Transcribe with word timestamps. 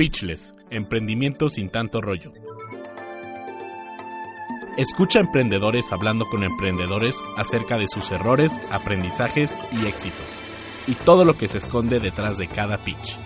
Pitchless, 0.00 0.54
emprendimiento 0.70 1.50
sin 1.50 1.68
tanto 1.68 2.00
rollo. 2.00 2.32
Escucha 4.78 5.18
a 5.18 5.22
emprendedores 5.24 5.92
hablando 5.92 6.24
con 6.24 6.42
emprendedores 6.42 7.22
acerca 7.36 7.76
de 7.76 7.86
sus 7.86 8.10
errores, 8.10 8.50
aprendizajes 8.70 9.58
y 9.70 9.86
éxitos, 9.86 10.24
y 10.86 10.94
todo 10.94 11.26
lo 11.26 11.34
que 11.34 11.48
se 11.48 11.58
esconde 11.58 12.00
detrás 12.00 12.38
de 12.38 12.48
cada 12.48 12.78
pitch. 12.78 13.18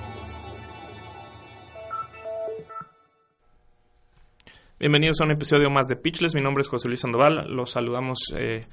Bienvenidos 4.81 5.21
a 5.21 5.27
un 5.27 5.31
episodio 5.31 5.71
más 5.71 5.87
de 5.87 5.95
Pitchless. 5.95 6.35
Mi 6.35 6.43
nombre 6.43 6.63
es 6.63 6.69
José 6.69 6.89
Luis 6.89 6.99
Sandoval. 6.99 7.55
Los 7.55 7.71
saludamos 7.71 8.19
eh, 8.37 8.67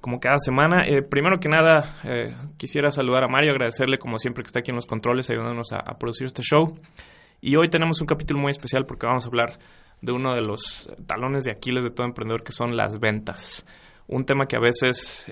como 0.00 0.20
cada 0.20 0.38
semana. 0.38 0.86
Eh, 0.86 1.02
primero 1.02 1.40
que 1.40 1.48
nada, 1.48 1.98
eh, 2.04 2.36
quisiera 2.56 2.92
saludar 2.92 3.24
a 3.24 3.28
Mario, 3.28 3.50
agradecerle 3.50 3.98
como 3.98 4.18
siempre 4.18 4.44
que 4.44 4.46
está 4.46 4.60
aquí 4.60 4.70
en 4.70 4.76
los 4.76 4.86
controles, 4.86 5.28
ayudándonos 5.28 5.72
a, 5.72 5.80
a, 5.80 5.98
producir 5.98 6.28
este 6.28 6.42
show. 6.42 6.78
Y 7.44 7.56
hoy 7.56 7.68
tenemos 7.68 8.00
un 8.00 8.06
capítulo 8.06 8.38
muy 8.38 8.52
especial 8.52 8.86
porque 8.86 9.04
vamos 9.04 9.24
a 9.24 9.26
hablar 9.26 9.58
de 10.00 10.12
uno 10.12 10.32
de 10.32 10.42
los 10.42 10.88
talones 11.06 11.42
de 11.42 11.50
Aquiles 11.50 11.82
de 11.82 11.90
todo 11.90 12.06
emprendedor, 12.06 12.44
que 12.44 12.52
son 12.52 12.76
las 12.76 13.00
ventas. 13.00 13.66
Un 14.06 14.24
tema 14.24 14.46
que 14.46 14.54
a 14.54 14.60
veces, 14.60 15.26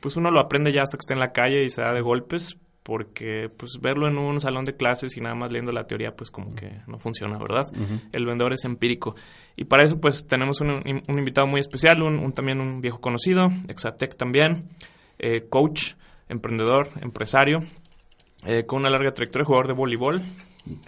pues 0.00 0.16
uno 0.18 0.30
lo 0.30 0.38
aprende 0.38 0.70
ya 0.70 0.82
hasta 0.82 0.98
que 0.98 1.00
está 1.00 1.14
en 1.14 1.20
la 1.20 1.32
calle 1.32 1.64
y 1.64 1.70
se 1.70 1.80
da 1.80 1.94
de 1.94 2.02
golpes, 2.02 2.58
porque 2.82 3.48
pues 3.56 3.78
verlo 3.80 4.06
en 4.06 4.18
un 4.18 4.38
salón 4.38 4.64
de 4.64 4.76
clases 4.76 5.16
y 5.16 5.22
nada 5.22 5.34
más 5.34 5.50
leyendo 5.50 5.72
la 5.72 5.86
teoría 5.86 6.14
pues 6.14 6.30
como 6.30 6.54
que 6.54 6.80
no 6.86 6.98
funciona, 6.98 7.38
¿verdad? 7.38 7.72
Uh 7.74 7.80
-huh. 7.80 8.00
El 8.12 8.26
vendedor 8.26 8.52
es 8.52 8.66
empírico. 8.66 9.14
Y 9.56 9.64
para 9.64 9.84
eso 9.84 9.98
pues 9.98 10.26
tenemos 10.26 10.60
un, 10.60 10.70
un 10.70 11.18
invitado 11.18 11.46
muy 11.46 11.60
especial, 11.60 12.02
un, 12.02 12.18
un, 12.18 12.32
también 12.32 12.60
un 12.60 12.82
viejo 12.82 13.00
conocido, 13.00 13.48
Exatec 13.68 14.14
también, 14.14 14.68
eh, 15.18 15.46
coach, 15.48 15.94
emprendedor, 16.28 16.90
empresario, 17.00 17.60
eh, 18.46 18.66
con 18.66 18.80
una 18.80 18.90
larga 18.90 19.12
trayectoria, 19.12 19.46
jugador 19.46 19.68
de 19.68 19.72
voleibol. 19.72 20.22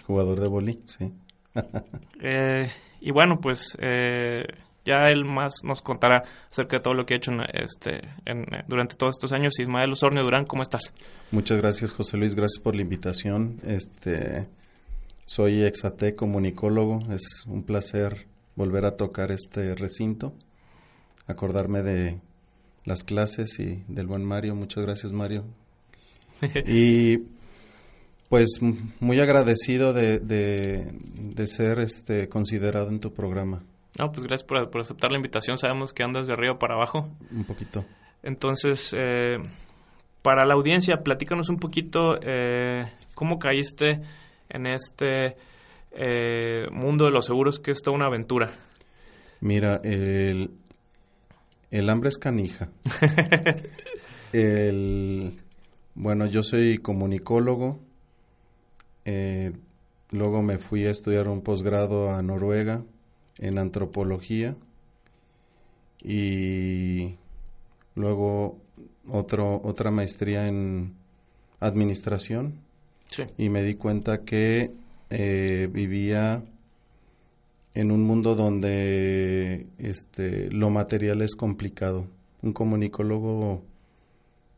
Jugador 0.05 0.39
de 0.39 0.47
voleibol, 0.47 0.83
sí. 0.87 1.11
eh, 2.21 2.69
y 3.01 3.11
bueno, 3.11 3.39
pues 3.39 3.77
eh, 3.79 4.45
ya 4.85 5.09
él 5.09 5.25
más 5.25 5.53
nos 5.63 5.81
contará 5.81 6.23
acerca 6.49 6.77
de 6.77 6.83
todo 6.83 6.93
lo 6.93 7.05
que 7.05 7.13
ha 7.13 7.17
hecho 7.17 7.31
en, 7.31 7.41
este, 7.53 8.01
en, 8.25 8.45
durante 8.67 8.95
todos 8.95 9.15
estos 9.15 9.31
años. 9.33 9.59
Ismael 9.59 9.91
Osornio 9.91 10.23
Durán, 10.23 10.45
¿cómo 10.45 10.63
estás? 10.63 10.93
Muchas 11.31 11.59
gracias, 11.59 11.93
José 11.93 12.17
Luis. 12.17 12.35
Gracias 12.35 12.61
por 12.61 12.75
la 12.75 12.81
invitación. 12.81 13.57
Este, 13.65 14.47
soy 15.25 15.63
exate 15.63 16.15
comunicólogo. 16.15 16.99
Es 17.11 17.43
un 17.47 17.63
placer 17.63 18.27
volver 18.55 18.85
a 18.85 18.97
tocar 18.97 19.31
este 19.31 19.75
recinto, 19.75 20.33
acordarme 21.27 21.81
de 21.81 22.19
las 22.85 23.03
clases 23.03 23.59
y 23.59 23.83
del 23.87 24.07
buen 24.07 24.25
Mario. 24.25 24.55
Muchas 24.55 24.83
gracias, 24.83 25.11
Mario. 25.11 25.45
y 26.67 27.19
pues 28.31 28.61
muy 29.01 29.19
agradecido 29.19 29.91
de, 29.91 30.19
de, 30.19 30.85
de 31.17 31.47
ser 31.47 31.79
este, 31.79 32.29
considerado 32.29 32.87
en 32.87 33.01
tu 33.01 33.11
programa. 33.13 33.61
No, 33.99 34.09
pues 34.13 34.25
gracias 34.25 34.47
por, 34.47 34.69
por, 34.71 34.79
aceptar 34.79 35.11
la 35.11 35.17
invitación. 35.17 35.57
Sabemos 35.57 35.91
que 35.91 36.01
andas 36.01 36.27
de 36.27 36.33
arriba 36.33 36.57
para 36.57 36.75
abajo. 36.75 37.09
Un 37.29 37.43
poquito. 37.43 37.83
Entonces, 38.23 38.95
eh, 38.97 39.37
para 40.21 40.45
la 40.45 40.53
audiencia, 40.53 40.95
platícanos 41.03 41.49
un 41.49 41.57
poquito 41.57 42.21
eh, 42.21 42.85
cómo 43.15 43.37
caíste 43.37 43.99
en 44.47 44.65
este 44.65 45.35
eh, 45.91 46.67
mundo 46.71 47.03
de 47.03 47.11
los 47.11 47.25
seguros, 47.25 47.59
que 47.59 47.71
es 47.71 47.81
toda 47.81 47.97
una 47.97 48.05
aventura. 48.05 48.53
Mira, 49.41 49.81
el, 49.83 50.51
el 51.69 51.89
hambre 51.89 52.07
es 52.07 52.17
canija. 52.17 52.69
el, 54.31 55.37
bueno, 55.95 56.27
yo 56.27 56.43
soy 56.43 56.77
comunicólogo. 56.77 57.90
Eh, 59.05 59.53
luego 60.11 60.41
me 60.41 60.57
fui 60.57 60.85
a 60.85 60.91
estudiar 60.91 61.27
un 61.27 61.41
posgrado 61.41 62.11
a 62.11 62.21
Noruega 62.21 62.83
en 63.39 63.57
antropología 63.57 64.55
y 66.03 67.15
luego 67.95 68.57
otro, 69.09 69.61
otra 69.63 69.91
maestría 69.91 70.47
en 70.47 70.93
administración 71.59 72.55
sí. 73.07 73.23
y 73.37 73.49
me 73.49 73.63
di 73.63 73.75
cuenta 73.75 74.21
que 74.23 74.71
eh, 75.09 75.69
vivía 75.71 76.43
en 77.73 77.91
un 77.91 78.03
mundo 78.03 78.35
donde 78.35 79.67
este, 79.77 80.49
lo 80.51 80.69
material 80.69 81.21
es 81.21 81.35
complicado. 81.35 82.07
Un 82.41 82.53
comunicólogo 82.53 83.61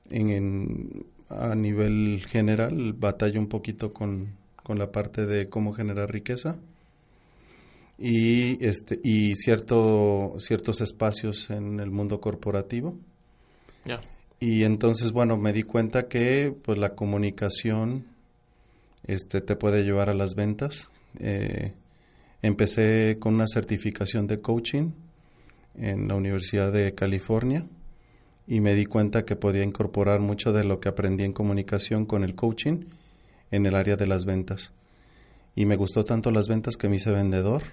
en, 0.09 0.30
en, 0.30 1.06
a 1.29 1.56
nivel 1.56 2.23
general 2.28 2.94
batalla 2.94 3.39
un 3.39 3.47
poquito 3.47 3.94
con, 3.94 4.35
con 4.61 4.79
la 4.79 4.91
parte 4.91 5.25
de 5.25 5.50
cómo 5.50 5.73
generar 5.73 6.11
riqueza 6.11 6.57
y 7.97 8.63
este 8.66 9.00
y 9.03 9.35
cierto 9.35 10.34
ciertos 10.39 10.81
espacios 10.81 11.50
en 11.50 11.79
el 11.79 11.91
mundo 11.91 12.19
corporativo. 12.19 12.97
Yeah. 13.85 14.00
y 14.39 14.63
entonces 14.63 15.11
bueno 15.11 15.35
me 15.35 15.51
di 15.51 15.63
cuenta 15.63 16.07
que 16.07 16.56
pues 16.63 16.78
la 16.78 16.95
comunicación 16.95 18.05
este 19.05 19.41
te 19.41 19.55
puede 19.57 19.84
llevar 19.84 20.09
a 20.09 20.13
las 20.13 20.35
ventas. 20.35 20.90
Eh, 21.19 21.73
empecé 22.41 23.17
con 23.19 23.35
una 23.35 23.47
certificación 23.47 24.25
de 24.28 24.40
coaching 24.40 24.91
en 25.75 26.07
la 26.07 26.16
Universidad 26.16 26.72
de 26.72 26.94
California 26.94 27.66
y 28.48 28.59
me 28.59 28.74
di 28.76 28.86
cuenta 28.86 29.26
que 29.26 29.36
podía 29.36 29.64
incorporar 29.64 30.20
mucho 30.20 30.52
de 30.54 30.64
lo 30.64 30.80
que 30.80 30.90
aprendí 30.90 31.24
en 31.24 31.34
comunicación 31.34 32.06
con 32.06 32.24
el 32.24 32.36
coaching 32.36 32.86
en 33.52 33.66
el 33.66 33.76
área 33.76 33.96
de 33.96 34.08
las 34.08 34.26
ventas 34.26 34.74
y 35.56 35.66
me 35.66 35.76
gustó 35.76 36.04
tanto 36.04 36.31
las 36.31 36.48
ventas 36.48 36.78
que 36.78 36.90
me 36.90 36.98
hice 36.98 37.12
vendedor 37.12 37.64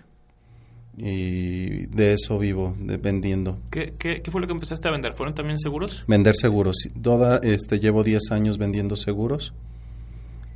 y 0.96 1.86
de 1.86 2.14
eso 2.14 2.38
vivo, 2.38 2.76
de 2.78 2.98
vendiendo. 2.98 3.58
¿Qué, 3.70 3.94
qué, 3.98 4.20
qué 4.22 4.30
fue 4.30 4.40
lo 4.40 4.46
que 4.46 4.52
empezaste 4.52 4.88
a 4.88 4.92
vender? 4.92 5.14
¿Fueron 5.14 5.34
también 5.34 5.58
seguros? 5.58 6.04
Vender 6.06 6.34
seguros. 6.36 6.76
Toda, 7.00 7.38
este, 7.38 7.78
llevo 7.78 8.02
10 8.02 8.32
años 8.32 8.58
vendiendo 8.58 8.96
seguros. 8.96 9.54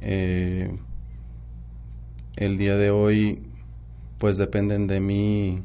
Eh, 0.00 0.76
el 2.36 2.58
día 2.58 2.76
de 2.76 2.90
hoy, 2.90 3.42
pues 4.18 4.36
dependen 4.36 4.86
de 4.86 5.00
mí 5.00 5.62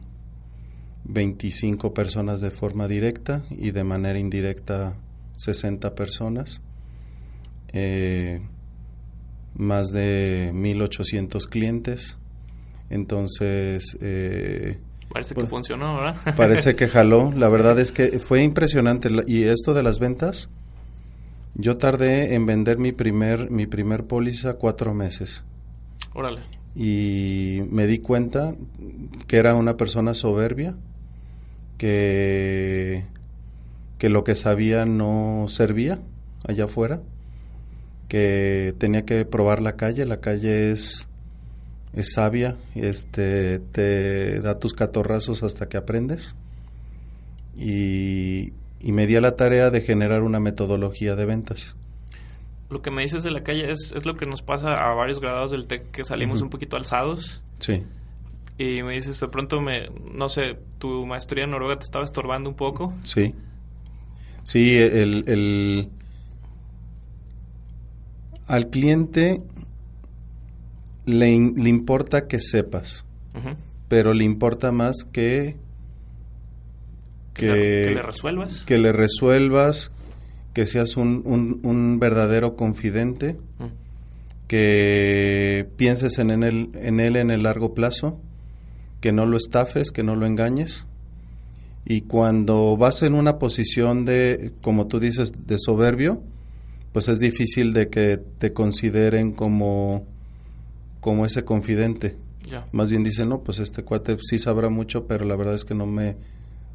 25 1.05 1.93
personas 1.93 2.41
de 2.41 2.51
forma 2.51 2.87
directa 2.87 3.43
y 3.49 3.71
de 3.71 3.83
manera 3.83 4.19
indirecta 4.19 4.95
60 5.37 5.95
personas. 5.95 6.61
Eh, 7.71 8.41
más 9.55 9.91
de 9.91 10.51
1.800 10.53 11.47
clientes. 11.47 12.17
Entonces... 12.89 13.97
Eh, 14.01 14.79
parece 15.11 15.35
que 15.35 15.45
funcionó, 15.45 15.95
¿verdad? 15.95 16.15
parece 16.37 16.75
que 16.75 16.87
jaló. 16.87 17.31
La 17.31 17.49
verdad 17.49 17.79
es 17.79 17.91
que 17.91 18.19
fue 18.19 18.43
impresionante. 18.43 19.09
Y 19.27 19.43
esto 19.43 19.73
de 19.73 19.83
las 19.83 19.99
ventas, 19.99 20.49
yo 21.55 21.77
tardé 21.77 22.35
en 22.35 22.45
vender 22.45 22.77
mi 22.77 22.91
primer, 22.91 23.49
mi 23.49 23.65
primer 23.65 24.05
póliza 24.05 24.53
cuatro 24.53 24.93
meses. 24.93 25.43
Órale. 26.13 26.41
Y 26.75 27.61
me 27.71 27.87
di 27.87 27.99
cuenta 27.99 28.55
que 29.27 29.37
era 29.37 29.55
una 29.55 29.75
persona 29.75 30.13
soberbia, 30.13 30.75
que, 31.77 33.05
que 33.97 34.09
lo 34.09 34.23
que 34.23 34.35
sabía 34.35 34.85
no 34.85 35.45
servía 35.47 35.99
allá 36.47 36.65
afuera 36.65 37.01
que 38.09 38.73
tenía 38.79 39.05
que 39.05 39.23
probar 39.23 39.61
la 39.61 39.77
calle, 39.77 40.05
la 40.05 40.19
calle 40.19 40.71
es, 40.71 41.07
es 41.93 42.11
sabia, 42.13 42.57
este, 42.75 43.59
te 43.59 44.41
da 44.41 44.59
tus 44.59 44.73
catorrazos 44.73 45.43
hasta 45.43 45.69
que 45.69 45.77
aprendes 45.77 46.35
y, 47.55 48.51
y, 48.81 48.91
me 48.91 49.05
di 49.05 49.15
a 49.15 49.21
la 49.21 49.35
tarea 49.35 49.69
de 49.69 49.81
generar 49.81 50.23
una 50.23 50.39
metodología 50.39 51.15
de 51.15 51.25
ventas. 51.25 51.75
Lo 52.69 52.81
que 52.81 52.91
me 52.91 53.01
dices 53.01 53.23
de 53.23 53.31
la 53.31 53.41
calle 53.41 53.71
es, 53.71 53.93
es 53.95 54.05
lo 54.05 54.15
que 54.15 54.25
nos 54.25 54.41
pasa 54.41 54.73
a 54.73 54.93
varios 54.93 55.19
graduados 55.19 55.51
del 55.51 55.65
TEC 55.65 55.89
que 55.91 56.03
salimos 56.03 56.37
uh 56.39 56.41
-huh. 56.41 56.45
un 56.45 56.49
poquito 56.51 56.75
alzados. 56.77 57.41
Sí. 57.59 57.83
Y 58.59 58.83
me 58.83 58.93
dices, 58.93 59.19
de 59.19 59.27
pronto, 59.27 59.61
me, 59.61 59.89
no 60.13 60.29
sé, 60.29 60.59
tu 60.77 61.05
maestría 61.05 61.45
en 61.45 61.51
Noruega 61.51 61.77
te 61.77 61.85
estaba 61.85 62.03
estorbando 62.05 62.49
un 62.49 62.55
poco. 62.55 62.93
Sí. 63.03 63.33
Sí, 64.43 64.77
el, 64.77 65.23
el 65.27 65.89
al 68.47 68.69
cliente 68.69 69.41
le, 71.05 71.27
le, 71.27 71.69
importa 71.69 72.27
que 72.27 72.39
sepas, 72.39 73.05
uh 73.35 73.37
-huh. 73.39 73.55
pero 73.87 74.13
le 74.13 74.23
importa 74.23 74.71
más 74.71 75.03
que 75.11 75.55
que, 77.33 77.45
que, 77.45 77.53
que 77.87 77.95
le 77.95 78.01
resuelvas. 78.01 78.63
Que 78.65 78.77
le 78.79 78.91
resuelvas, 78.91 79.91
que 80.53 80.65
seas 80.65 80.97
un, 80.97 81.21
un, 81.25 81.59
un 81.63 81.99
verdadero 81.99 82.55
confidente, 82.55 83.37
uh 83.59 83.63
-huh. 83.63 83.69
que 84.47 85.67
pienses 85.77 86.17
en, 86.17 86.31
en, 86.31 86.43
él, 86.43 86.69
en 86.73 86.99
él 86.99 87.15
en 87.15 87.31
el 87.31 87.43
largo 87.43 87.73
plazo, 87.73 88.19
que 89.01 89.11
no 89.11 89.25
lo 89.25 89.37
estafes, 89.37 89.91
que 89.91 90.03
no 90.03 90.15
lo 90.15 90.25
engañes. 90.25 90.85
Y 91.85 92.01
cuando 92.01 92.75
vas 92.77 93.01
en 93.03 93.13
una 93.13 93.37
posición 93.39 94.05
de, 94.05 94.51
como 94.61 94.87
tú 94.87 94.99
dices, 94.99 95.31
de 95.47 95.57
soberbio, 95.57 96.21
pues 96.91 97.07
es 97.07 97.19
difícil 97.19 97.73
de 97.73 97.89
que 97.89 98.19
te 98.39 98.51
consideren 98.53 99.31
como 99.31 100.05
como 100.99 101.25
ese 101.25 101.43
confidente. 101.45 102.17
Más 102.73 102.89
bien 102.89 103.03
dice, 103.03 103.25
no, 103.25 103.41
pues 103.41 103.59
este 103.59 103.83
cuate 103.83 104.17
sí 104.19 104.37
sabrá 104.37 104.69
mucho, 104.69 105.05
pero 105.07 105.23
la 105.23 105.35
verdad 105.37 105.55
es 105.55 105.63
que 105.63 105.73
no 105.75 105.85
me, 105.85 106.17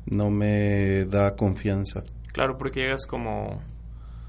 no 0.07 0.31
me 0.31 1.05
da 1.05 1.35
confianza. 1.37 2.05
Claro, 2.35 2.59
porque 2.59 2.81
llegas 2.81 3.07
como 3.07 3.63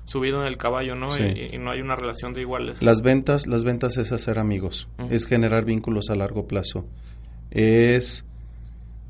subido 0.06 0.40
en 0.42 0.48
el 0.48 0.58
caballo, 0.58 0.94
¿no? 0.96 1.10
Sí. 1.10 1.24
Y, 1.24 1.56
y 1.56 1.58
no 1.58 1.72
hay 1.72 1.82
una 1.82 1.96
relación 1.98 2.34
de 2.34 2.42
iguales. 2.42 2.82
Las 2.82 3.02
ventas, 3.02 3.48
las 3.48 3.64
ventas 3.66 3.98
es 3.98 4.12
hacer 4.14 4.40
amigos, 4.40 4.88
es 5.10 5.26
generar 5.26 5.66
vínculos 5.66 6.10
a 6.10 6.16
largo 6.16 6.48
plazo, 6.48 6.86
es 7.52 8.24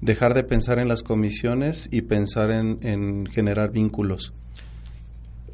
dejar 0.02 0.34
de 0.34 0.44
pensar 0.44 0.80
en 0.80 0.88
las 0.88 1.04
comisiones 1.04 1.90
y 1.92 2.02
pensar 2.04 2.50
en, 2.52 2.80
en 2.84 3.26
generar 3.28 3.72
vínculos. 3.72 4.34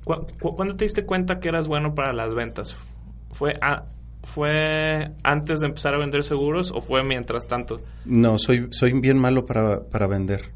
¿Cu- 0.04 0.28
cu- 0.40 0.56
¿Cuándo 0.56 0.76
te 0.76 0.86
diste 0.86 1.06
cuenta 1.06 1.40
que 1.40 1.50
eras 1.50 1.68
bueno 1.68 1.94
para 1.96 2.14
las 2.14 2.34
ventas? 2.34 2.78
¿Fue, 3.32 3.54
a- 3.62 3.86
¿Fue 4.24 5.12
antes 5.24 5.60
de 5.62 5.68
empezar 5.68 5.94
a 5.96 5.98
vender 5.98 6.24
seguros 6.24 6.72
o 6.72 6.82
fue 6.82 7.04
mientras 7.04 7.48
tanto? 7.48 7.82
No, 8.06 8.38
soy, 8.38 8.68
soy 8.72 9.00
bien 9.00 9.18
malo 9.18 9.46
para, 9.46 9.84
para 9.86 10.08
vender. 10.08 10.52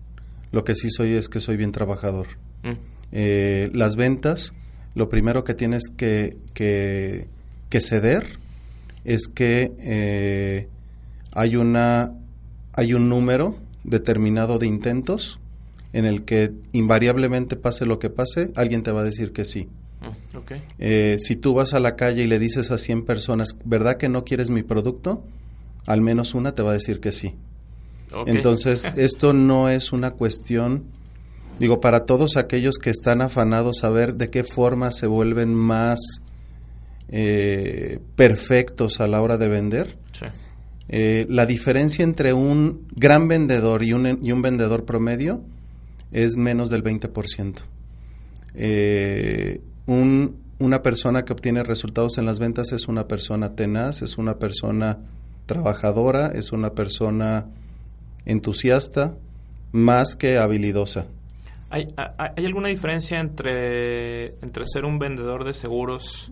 Lo 0.51 0.63
que 0.63 0.75
sí 0.75 0.89
soy 0.91 1.13
es 1.13 1.27
que 1.29 1.39
soy 1.39 1.57
bien 1.57 1.71
trabajador. 1.71 2.27
Mm, 2.65 2.73
Eh, 3.11 3.69
las 3.73 3.95
ventas, 3.95 4.53
lo 4.93 5.07
primero 5.07 5.43
que 5.43 5.53
tienes 5.53 5.83
que, 5.95 6.37
que, 6.53 7.27
que 7.69 7.79
ceder 7.79 8.39
es 9.05 9.27
que 9.27 9.71
eh, 9.79 10.67
hay, 11.31 11.55
una, 11.55 12.11
hay 12.73 12.93
un 12.93 13.07
número 13.07 13.57
determinado 13.83 14.57
de 14.59 14.67
intentos 14.67 15.39
en 15.93 16.03
el 16.05 16.23
que 16.23 16.51
invariablemente 16.73 17.55
pase 17.55 17.85
lo 17.85 17.99
que 17.99 18.09
pase, 18.09 18.51
alguien 18.55 18.83
te 18.83 18.91
va 18.91 19.01
a 19.01 19.03
decir 19.05 19.31
que 19.31 19.45
sí. 19.45 19.69
mm. 20.01 20.37
Eh, 20.79 21.15
si 21.19 21.35
tú 21.37 21.53
vas 21.53 21.73
a 21.73 21.79
la 21.79 21.95
calle 21.95 22.23
y 22.23 22.27
le 22.27 22.37
dices 22.39 22.71
a 22.71 22.77
100 22.77 23.05
personas, 23.05 23.55
¿verdad 23.63 23.95
que 23.97 24.09
no 24.09 24.25
quieres 24.25 24.49
mi 24.49 24.63
producto? 24.63 25.23
Al 25.85 26.01
menos 26.01 26.33
una 26.33 26.53
te 26.53 26.63
va 26.63 26.71
a 26.71 26.73
decir 26.73 26.99
que 26.99 27.11
sí. 27.13 27.35
Entonces, 28.27 28.91
esto 28.97 29.33
no 29.33 29.69
es 29.69 29.93
una 29.93 30.11
cuestión, 30.11 30.85
digo, 31.59 31.79
para 31.81 32.05
todos 32.05 32.37
aquellos 32.37 32.75
que 32.77 32.89
están 32.89 33.21
afanados 33.21 33.83
a 33.83 33.89
ver 33.89 34.15
de 34.15 34.29
qué 34.29 34.43
forma 34.43 34.91
se 34.91 35.07
vuelven 35.07 35.53
más 35.53 35.99
eh, 37.09 37.99
perfectos 38.15 38.99
a 38.99 39.07
la 39.07 39.21
hora 39.21 39.37
de 39.37 39.47
vender. 39.47 39.97
Sí. 40.11 40.25
Eh, 40.87 41.25
la 41.29 41.45
diferencia 41.45 42.03
entre 42.03 42.33
un 42.33 42.87
gran 42.95 43.27
vendedor 43.27 43.83
y 43.83 43.93
un, 43.93 44.19
y 44.21 44.31
un 44.31 44.41
vendedor 44.41 44.85
promedio 44.85 45.41
es 46.11 46.37
menos 46.37 46.69
del 46.69 46.83
20%. 46.83 47.55
Eh, 48.53 49.61
un- 49.87 50.37
una 50.59 50.81
persona 50.81 51.25
que 51.25 51.33
obtiene 51.33 51.63
resultados 51.63 52.17
en 52.17 52.25
las 52.25 52.39
ventas 52.39 52.71
es 52.71 52.87
una 52.87 53.07
persona 53.07 53.55
tenaz, 53.55 54.01
es 54.01 54.17
una 54.17 54.39
persona 54.39 54.99
trabajadora, 55.45 56.27
es 56.33 56.51
una 56.53 56.71
persona 56.73 57.47
entusiasta, 58.25 59.15
más 59.73 60.15
que 60.15 60.37
habilidosa. 60.37 61.07
¿Hay, 61.69 61.87
hay, 61.97 62.45
alguna 62.45 62.69
diferencia 62.69 63.19
entre, 63.19 64.35
entre 64.43 64.65
ser 64.65 64.85
un 64.85 64.99
vendedor 64.99 65.43
de 65.43 65.53
seguros 65.53 66.31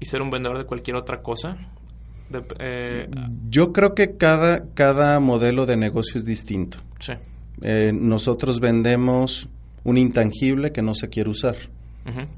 y 0.00 0.04
ser 0.06 0.22
un 0.22 0.30
vendedor 0.30 0.58
de 0.58 0.64
cualquier 0.64 0.96
otra 0.96 1.20
cosa? 1.20 1.56
De- 2.30 2.44
eh, 2.58 3.06
Yo 3.50 3.72
creo 3.72 3.94
que 3.94 4.16
cada, 4.16 4.64
cada 4.74 5.18
modelo 5.20 5.66
de 5.66 5.76
negocio 5.76 6.16
es 6.16 6.24
distinto. 6.24 6.78
sí. 7.00 7.12
Eh, 7.64 7.92
nosotros 7.94 8.58
vendemos 8.58 9.48
un 9.84 9.96
intangible 9.98 10.72
que 10.72 10.82
no 10.82 10.94
se 10.96 11.08
quiere 11.08 11.30
usar. 11.30 11.54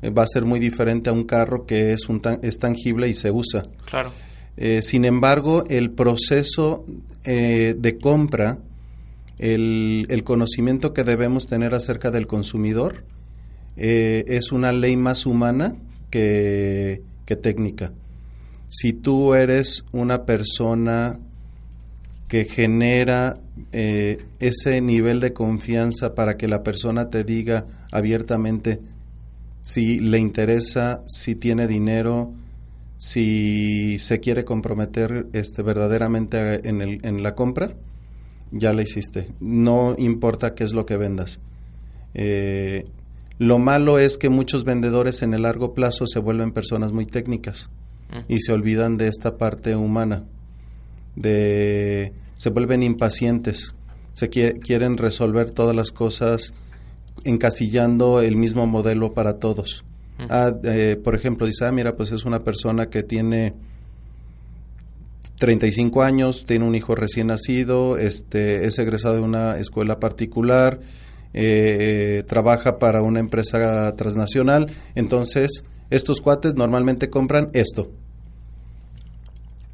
Eh, 0.03 0.11
va 0.11 0.23
a 0.25 0.27
ser 0.27 0.44
muy 0.44 0.61
diferente 0.61 1.09
a 1.09 1.12
un 1.15 1.25
carro 1.25 1.65
que 1.65 1.93
es, 1.93 2.09
un 2.11 2.20
tan- 2.20 2.41
es 2.43 2.59
tangible 2.59 3.09
y 3.09 3.15
se 3.15 3.31
usa. 3.31 3.62
Claro. 3.87 4.11
Sin 4.82 5.05
embargo, 5.05 5.65
el 5.69 5.91
proceso 5.93 6.85
eh, 7.25 7.75
de 7.79 7.97
compra, 7.99 8.59
el, 9.38 10.06
el 10.08 10.25
conocimiento 10.25 10.92
que 10.92 11.04
debemos 11.04 11.46
tener 11.46 11.75
acerca 11.75 12.10
del 12.10 12.26
consumidor, 12.26 13.04
eh, 13.76 14.25
es 14.28 14.52
una 14.52 14.72
ley 14.72 14.96
más 14.96 15.26
humana 15.26 15.75
que, 16.10 17.02
que 17.26 17.36
técnica. 17.36 17.92
Si 18.69 18.92
tú 18.92 19.34
eres 19.34 19.84
una 19.92 20.25
persona 20.25 21.19
que 22.28 22.44
genera 22.44 23.38
eh, 23.72 24.25
ese 24.40 24.81
nivel 24.81 25.20
de 25.20 25.32
confianza 25.32 26.14
para 26.14 26.36
que 26.36 26.48
la 26.48 26.62
persona 26.62 27.10
te 27.10 27.25
diga 27.25 27.66
abiertamente 27.92 28.81
si 29.60 29.98
le 30.00 30.19
interesa, 30.19 31.02
si 31.06 31.34
tiene 31.34 31.66
dinero, 31.66 32.32
si 32.98 33.98
se 33.98 34.20
quiere 34.20 34.44
comprometer 34.44 35.26
este, 35.32 35.62
verdaderamente 35.62 36.69
en, 36.69 36.81
el, 36.81 37.00
en 37.04 37.22
la 37.22 37.34
compra, 37.34 37.75
ya 38.55 38.73
la 38.73 38.83
hiciste. 38.83 39.29
No 39.41 39.95
importa 39.99 40.55
qué 40.55 40.65
es 40.65 40.73
lo 40.73 40.87
que 40.87 40.97
vendas. 40.97 41.41
Eh, 42.15 42.87
lo 43.39 43.59
malo 43.59 43.99
es 43.99 44.17
que 44.17 44.29
muchos 44.29 44.65
vendedores 44.65 45.23
en 45.23 45.35
el 45.35 45.43
largo 45.43 45.75
plazo 45.75 46.06
se 46.06 46.21
vuelven 46.21 46.53
personas 46.53 46.93
muy 46.93 47.05
técnicas 47.06 47.69
Mm, 48.11 48.33
y 48.33 48.41
se 48.41 48.53
olvidan 48.53 48.97
de 48.97 49.09
esta 49.09 49.37
parte 49.39 49.75
humana. 49.75 50.25
De, 51.17 52.12
se 52.37 52.51
vuelven 52.51 52.83
impacientes, 52.83 53.75
se 54.12 54.31
quie- 54.31 54.61
quieren 54.61 54.97
resolver 54.99 55.51
todas 55.53 55.75
las 55.75 55.91
cosas 55.91 56.53
encasillando 57.25 58.21
el 58.21 58.37
mismo 58.37 58.67
modelo 58.67 59.15
para 59.15 59.39
todos. 59.39 59.85
Mm. 60.19 60.23
Ah, 60.29 60.53
eh, 60.65 61.01
por 61.03 61.15
ejemplo, 61.15 61.47
dice, 61.47 61.65
ah, 61.65 61.73
mira, 61.73 61.97
pues 61.97 62.11
es 62.12 62.25
una 62.25 62.41
persona 62.41 62.87
que 62.91 63.03
tiene 63.03 63.55
35 65.38 66.02
años, 66.02 66.46
tiene 66.46 66.66
un 66.66 66.75
hijo 66.75 66.94
recién 66.94 67.28
nacido, 67.28 67.98
este, 67.98 68.66
es 68.66 68.78
egresado 68.78 69.14
de 69.14 69.20
una 69.20 69.58
escuela 69.58 69.98
particular, 69.98 70.81
eh, 71.32 72.22
trabaja 72.26 72.78
para 72.78 73.02
una 73.02 73.20
empresa 73.20 73.92
transnacional, 73.96 74.70
entonces 74.94 75.64
estos 75.90 76.20
cuates 76.20 76.54
normalmente 76.54 77.10
compran 77.10 77.50
esto. 77.52 77.90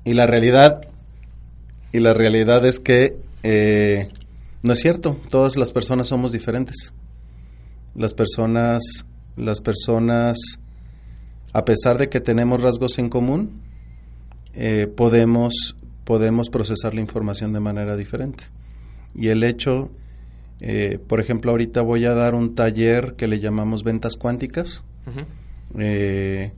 Y 0.04 0.14
la 0.14 0.26
realidad, 0.26 0.80
y 1.92 2.00
la 2.00 2.14
realidad 2.14 2.64
es 2.64 2.80
que 2.80 3.16
eh, 3.42 4.08
no 4.62 4.74
es 4.74 4.80
cierto, 4.80 5.16
todas 5.30 5.56
las 5.56 5.72
personas 5.72 6.08
somos 6.08 6.32
diferentes. 6.32 6.92
Las 7.94 8.12
personas, 8.12 8.82
las 9.36 9.60
personas, 9.60 10.38
a 11.52 11.64
pesar 11.64 11.96
de 11.96 12.08
que 12.08 12.20
tenemos 12.20 12.60
rasgos 12.60 12.98
en 12.98 13.08
común, 13.08 13.62
eh, 14.54 14.86
podemos, 14.86 15.76
podemos 16.04 16.48
procesar 16.50 16.94
la 16.94 17.00
información 17.00 17.52
de 17.52 17.60
manera 17.60 17.96
diferente. 17.96 18.44
Y 19.14 19.28
el 19.28 19.42
hecho, 19.42 19.90
eh, 20.60 20.98
por 21.06 21.20
ejemplo, 21.20 21.50
ahorita 21.52 21.82
voy 21.82 22.04
a 22.04 22.14
dar 22.14 22.34
un 22.34 22.54
taller 22.54 23.14
que 23.16 23.26
le 23.28 23.40
llamamos 23.40 23.82
ventas 23.84 24.16
cuánticas, 24.16 24.82
eh, 25.78 26.52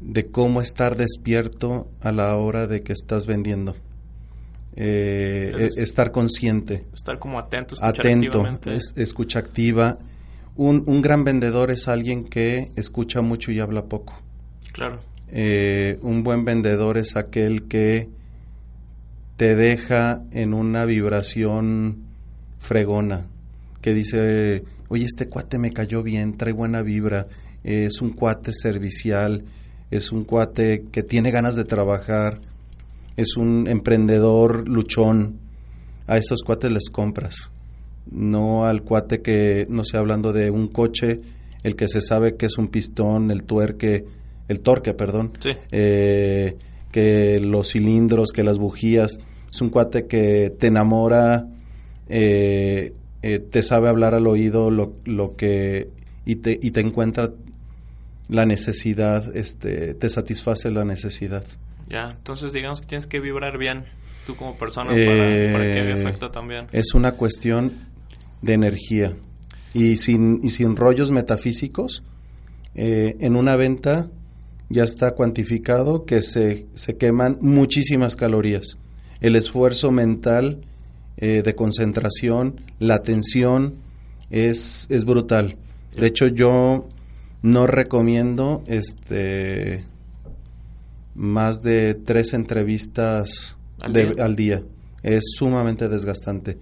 de 0.00 0.26
cómo 0.26 0.60
estar 0.60 0.96
despierto 0.96 1.88
a 2.00 2.12
la 2.12 2.36
hora 2.36 2.66
de 2.66 2.82
que 2.82 2.92
estás 2.92 3.26
vendiendo. 3.26 3.74
Eh, 4.76 5.52
e- 5.78 5.82
estar 5.82 6.10
consciente 6.10 6.84
Estar 6.92 7.16
como 7.20 7.38
atento, 7.38 7.76
atento, 7.80 8.72
es- 8.72 8.92
escucha 8.96 9.38
activa. 9.38 9.98
Un, 10.56 10.82
un 10.88 11.00
gran 11.00 11.22
vendedor 11.24 11.70
es 11.70 11.86
alguien 11.86 12.24
que 12.24 12.70
escucha 12.74 13.20
mucho 13.22 13.52
y 13.52 13.60
habla 13.60 13.84
poco. 13.84 14.14
Claro. 14.72 14.98
Eh, 15.36 15.98
un 16.02 16.22
buen 16.22 16.44
vendedor 16.44 16.96
es 16.96 17.16
aquel 17.16 17.64
que 17.64 18.08
te 19.36 19.56
deja 19.56 20.22
en 20.30 20.54
una 20.54 20.84
vibración 20.84 22.04
fregona, 22.60 23.26
que 23.80 23.94
dice, 23.94 24.62
oye, 24.86 25.04
este 25.04 25.26
cuate 25.26 25.58
me 25.58 25.72
cayó 25.72 26.04
bien, 26.04 26.36
trae 26.36 26.52
buena 26.52 26.82
vibra, 26.82 27.26
eh, 27.64 27.86
es 27.86 28.00
un 28.00 28.10
cuate 28.10 28.52
servicial, 28.52 29.42
es 29.90 30.12
un 30.12 30.22
cuate 30.22 30.84
que 30.92 31.02
tiene 31.02 31.32
ganas 31.32 31.56
de 31.56 31.64
trabajar, 31.64 32.38
es 33.16 33.36
un 33.36 33.66
emprendedor 33.66 34.68
luchón. 34.68 35.40
A 36.06 36.16
esos 36.16 36.42
cuates 36.42 36.70
les 36.70 36.90
compras, 36.90 37.50
no 38.08 38.66
al 38.66 38.82
cuate 38.82 39.20
que, 39.20 39.66
no 39.68 39.82
sé, 39.84 39.96
hablando 39.96 40.32
de 40.32 40.50
un 40.50 40.68
coche, 40.68 41.22
el 41.64 41.74
que 41.74 41.88
se 41.88 42.02
sabe 42.02 42.36
que 42.36 42.46
es 42.46 42.56
un 42.56 42.68
pistón, 42.68 43.32
el 43.32 43.42
tuerque, 43.42 44.04
el 44.48 44.60
torque, 44.60 44.94
perdón, 44.94 45.32
Sí. 45.38 45.50
eh, 45.70 46.56
que 46.92 47.40
los 47.40 47.72
cilindros, 47.72 48.30
que 48.32 48.44
las 48.44 48.58
bujías. 48.58 49.18
Es 49.52 49.60
un 49.60 49.68
cuate 49.70 50.06
que 50.06 50.50
te 50.50 50.66
enamora, 50.68 51.46
eh, 52.08 52.92
eh, 53.22 53.38
te 53.38 53.62
sabe 53.62 53.88
hablar 53.88 54.14
al 54.14 54.26
oído 54.26 54.70
lo, 54.70 54.94
lo 55.04 55.36
que 55.36 55.88
y 56.26 56.36
te, 56.36 56.58
y 56.60 56.70
te 56.70 56.80
encuentra 56.80 57.32
la 58.28 58.46
necesidad, 58.46 59.36
este, 59.36 59.94
te 59.94 60.08
satisface 60.08 60.70
la 60.70 60.84
necesidad. 60.84 61.44
Ya. 61.88 62.08
Entonces, 62.10 62.52
digamos 62.52 62.80
que 62.80 62.86
tienes 62.86 63.06
que 63.06 63.20
vibrar 63.20 63.58
bien 63.58 63.84
tú 64.26 64.34
como 64.36 64.56
persona 64.56 64.90
Eh, 64.94 65.06
para, 65.06 65.52
para 65.52 65.64
que 65.74 65.80
haya 65.80 65.94
efecto 65.96 66.30
también. 66.30 66.66
Es 66.72 66.94
una 66.94 67.12
cuestión 67.12 67.72
de 68.40 68.54
energía. 68.54 69.12
Y 69.74 69.96
sin, 69.96 70.40
y 70.42 70.50
sin 70.50 70.76
rollos 70.76 71.10
metafísicos, 71.10 72.02
eh, 72.74 73.16
en 73.20 73.36
una 73.36 73.56
venta 73.56 74.08
ya 74.74 74.82
está 74.84 75.12
cuantificado 75.12 76.04
que 76.04 76.20
se, 76.20 76.66
se 76.74 76.96
queman 76.96 77.38
muchísimas 77.40 78.16
calorías. 78.16 78.76
El 79.20 79.36
esfuerzo 79.36 79.92
mental 79.92 80.62
eh, 81.16 81.42
de 81.44 81.54
concentración, 81.54 82.60
la 82.80 82.96
atención 82.96 83.76
es, 84.30 84.86
es 84.90 85.04
brutal. 85.04 85.56
De 85.96 86.08
hecho, 86.08 86.26
yo 86.26 86.88
no 87.42 87.66
recomiendo 87.68 88.64
este 88.66 89.84
más 91.14 91.62
de 91.62 91.94
tres 91.94 92.34
entrevistas 92.34 93.56
¿Al, 93.80 94.34
día? 94.34 94.62
Es 95.02 95.22
sumamente 95.36 95.88
desgastante. 95.88 96.58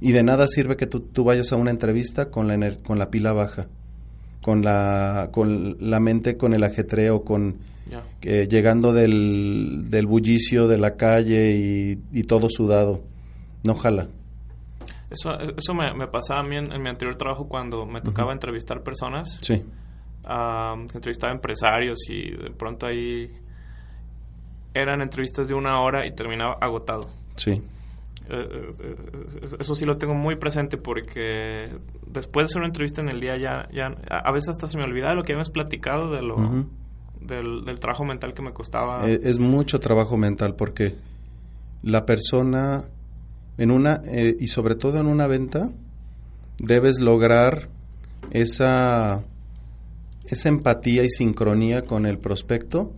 Y 0.00 0.12
de 0.12 0.22
nada 0.22 0.46
sirve 0.46 0.76
que 0.76 0.86
tú, 0.86 1.00
tú 1.00 1.24
vayas 1.24 1.52
a 1.52 1.56
una 1.56 1.70
entrevista 1.70 2.30
con 2.30 2.48
la, 2.48 2.76
con 2.82 2.98
la 2.98 3.10
pila 3.10 3.32
baja, 3.32 3.68
con 4.42 4.62
la, 4.62 5.28
con 5.32 5.76
la 5.80 6.00
mente 6.00 6.36
con 6.36 6.54
el 6.54 6.64
ajetreo, 6.64 7.24
con 7.24 7.58
llegando 8.22 8.92
del, 8.92 9.86
del, 9.88 10.06
bullicio 10.06 10.68
de 10.68 10.78
la 10.78 10.96
calle 10.96 11.50
y, 11.50 11.98
y, 12.12 12.22
todo 12.24 12.48
sudado. 12.48 13.02
No 13.64 13.74
jala. 13.74 14.08
Eso, 15.10 15.30
eso 15.40 15.74
me, 15.74 15.92
me 15.94 16.06
pasaba 16.06 16.40
a 16.40 16.44
mí 16.44 16.56
en, 16.56 16.68
mi 16.80 16.88
anterior 16.88 17.16
trabajo 17.16 17.48
cuando 17.48 17.84
me 17.84 18.00
tocaba 18.00 18.32
entrevistar 18.32 18.82
personas. 18.82 19.38
Sí. 19.40 19.64
Uh, 20.24 20.80
entrevistaba 20.94 21.32
empresarios 21.32 21.98
y 22.08 22.30
de 22.30 22.50
pronto 22.50 22.86
ahí 22.86 23.28
eran 24.72 25.00
entrevistas 25.00 25.48
de 25.48 25.54
una 25.54 25.80
hora 25.80 26.06
y 26.06 26.14
terminaba 26.14 26.58
agotado. 26.60 27.10
Sí. 27.34 27.60
Eh, 28.32 28.46
eh, 28.48 28.74
eh, 28.78 29.56
eso 29.58 29.74
sí 29.74 29.84
lo 29.84 29.96
tengo 29.96 30.14
muy 30.14 30.36
presente 30.36 30.76
porque 30.76 31.68
después 32.06 32.44
de 32.44 32.50
hacer 32.50 32.58
una 32.58 32.68
entrevista 32.68 33.00
en 33.00 33.08
el 33.08 33.20
día 33.20 33.36
ya, 33.36 33.68
ya 33.72 33.86
a 34.08 34.30
veces 34.30 34.50
hasta 34.50 34.68
se 34.68 34.78
me 34.78 34.84
olvidaba 34.84 35.14
lo 35.14 35.24
que 35.24 35.32
habíamos 35.32 35.50
platicado 35.50 36.12
de 36.12 36.22
lo, 36.22 36.36
del, 37.20 37.80
trabajo 37.80 38.04
mental 38.04 38.32
que 38.32 38.42
me 38.42 38.52
costaba. 38.52 39.08
es 39.10 39.40
mucho 39.40 39.80
trabajo 39.80 40.16
mental 40.16 40.54
porque 40.54 40.94
la 41.82 42.06
persona 42.06 42.84
en 43.58 43.72
una 43.72 44.00
y 44.38 44.46
sobre 44.46 44.76
todo 44.76 45.00
en 45.00 45.06
una 45.06 45.26
venta 45.26 45.72
debes 46.58 47.00
lograr 47.00 47.68
esa 48.30 49.24
esa 50.26 50.48
empatía 50.48 51.02
y 51.02 51.10
sincronía 51.10 51.82
con 51.82 52.06
el 52.06 52.18
prospecto 52.18 52.92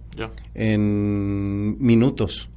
en 0.55 1.79
minutos 1.83 2.51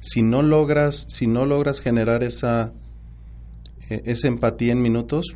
si 0.00 0.22
no 0.22 0.42
logras, 0.42 1.06
si 1.08 1.26
no 1.26 1.46
logras 1.46 1.80
generar 1.80 2.22
esa, 2.22 2.72
e, 3.88 4.02
esa 4.04 4.28
empatía 4.28 4.72
en 4.72 4.82
minutos, 4.82 5.26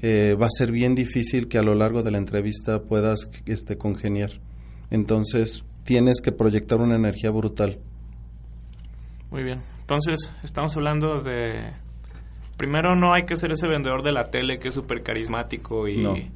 eh, 0.00 0.36
va 0.40 0.46
a 0.46 0.50
ser 0.50 0.72
bien 0.72 0.94
difícil 0.94 1.48
que 1.48 1.58
a 1.58 1.62
lo 1.62 1.74
largo 1.74 2.02
de 2.02 2.10
la 2.10 2.18
entrevista 2.18 2.82
puedas 2.82 3.28
este, 3.46 3.76
congeniar. 3.76 4.30
Entonces, 4.90 5.64
tienes 5.84 6.20
que 6.20 6.32
proyectar 6.32 6.80
una 6.80 6.96
energía 6.96 7.30
brutal. 7.30 7.78
Muy 9.30 9.42
bien. 9.42 9.60
Entonces, 9.80 10.30
estamos 10.42 10.76
hablando 10.76 11.20
de... 11.20 11.72
Primero, 12.56 12.94
no 12.94 13.12
hay 13.12 13.24
que 13.24 13.36
ser 13.36 13.52
ese 13.52 13.66
vendedor 13.66 14.02
de 14.02 14.12
la 14.12 14.30
tele 14.30 14.58
que 14.58 14.68
es 14.68 14.74
súper 14.74 15.02
carismático 15.02 15.88
y, 15.88 16.30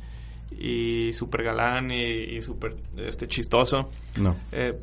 y 0.58 1.12
súper 1.12 1.44
galán 1.44 1.90
y, 1.92 2.02
y 2.02 2.42
súper 2.42 2.76
este, 2.96 3.28
chistoso. 3.28 3.90
No. 4.20 4.34
Eh, 4.50 4.76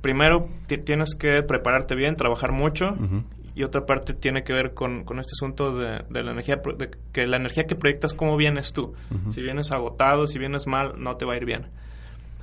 primero 0.00 0.48
tienes 0.84 1.14
que 1.14 1.42
prepararte 1.42 1.94
bien, 1.94 2.16
trabajar 2.16 2.52
mucho. 2.52 2.94
Y 3.54 3.64
otra 3.64 3.84
parte 3.84 4.14
tiene 4.14 4.42
que 4.42 4.52
ver 4.52 4.74
con, 4.74 5.00
este 5.18 5.32
asunto 5.32 5.76
de, 5.76 6.04
la 6.10 6.30
energía, 6.30 6.60
de 6.76 6.90
que 7.12 7.26
la 7.26 7.36
energía 7.36 7.64
que 7.64 7.74
proyectas, 7.74 8.14
¿cómo 8.14 8.36
vienes 8.36 8.72
tú? 8.72 8.94
Si 9.30 9.42
vienes 9.42 9.72
agotado, 9.72 10.26
si 10.26 10.38
vienes 10.38 10.66
mal, 10.66 10.94
no 10.98 11.16
te 11.16 11.24
va 11.24 11.34
a 11.34 11.36
ir 11.36 11.44
bien. 11.44 11.66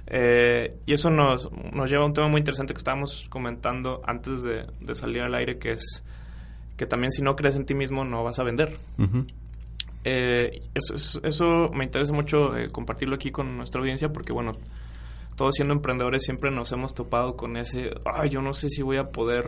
Eh, 0.10 0.78
y 0.86 0.94
eso 0.94 1.10
nos, 1.10 1.50
nos 1.74 1.90
lleva 1.90 2.04
a 2.04 2.06
un 2.06 2.14
tema 2.14 2.30
muy 2.30 2.40
interesante 2.40 2.74
que 2.74 2.78
estábamos 2.78 3.28
comentando 3.30 4.02
antes 4.06 4.44
de, 4.44 4.66
salir 4.96 5.22
al 5.22 5.36
aire, 5.36 5.58
que 5.58 5.72
es 5.72 6.04
que 6.78 6.86
también 6.86 7.12
si 7.12 7.22
no 7.22 7.36
crees 7.36 7.56
en 7.56 7.66
ti 7.66 7.74
mismo 7.74 8.06
no 8.06 8.24
vas 8.24 8.40
a 8.40 8.44
vender. 8.44 8.78
Eh, 10.04 10.62
eso, 10.74 11.20
eso, 11.24 11.70
me 11.74 11.84
interesa 11.84 12.14
mucho 12.14 12.56
eh, 12.56 12.70
compartirlo 12.70 13.16
aquí 13.16 13.32
con 13.32 13.58
nuestra 13.58 13.82
audiencia 13.82 14.14
porque, 14.14 14.32
bueno, 14.32 14.54
todos 15.38 15.56
siendo 15.56 15.74
emprendedores 15.74 16.24
siempre 16.24 16.52
nos 16.52 16.72
hemos 16.72 16.94
topado 16.94 17.38
con 17.38 17.56
ese, 17.58 17.92
ay, 18.06 18.30
yo 18.30 18.42
no 18.42 18.54
sé 18.54 18.70
si 18.70 18.82
voy 18.82 18.98
a 18.98 19.06
poder 19.06 19.46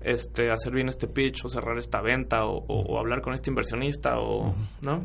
este, 0.00 0.50
hacer 0.50 0.72
bien 0.72 0.88
este 0.88 1.06
pitch 1.06 1.44
o 1.44 1.48
cerrar 1.48 1.78
esta 1.78 2.00
venta 2.00 2.46
o, 2.46 2.98
hablar 2.98 3.20
con 3.20 3.34
este 3.34 3.50
inversionista 3.50 4.18
o, 4.18 4.54
¿no? 4.80 5.04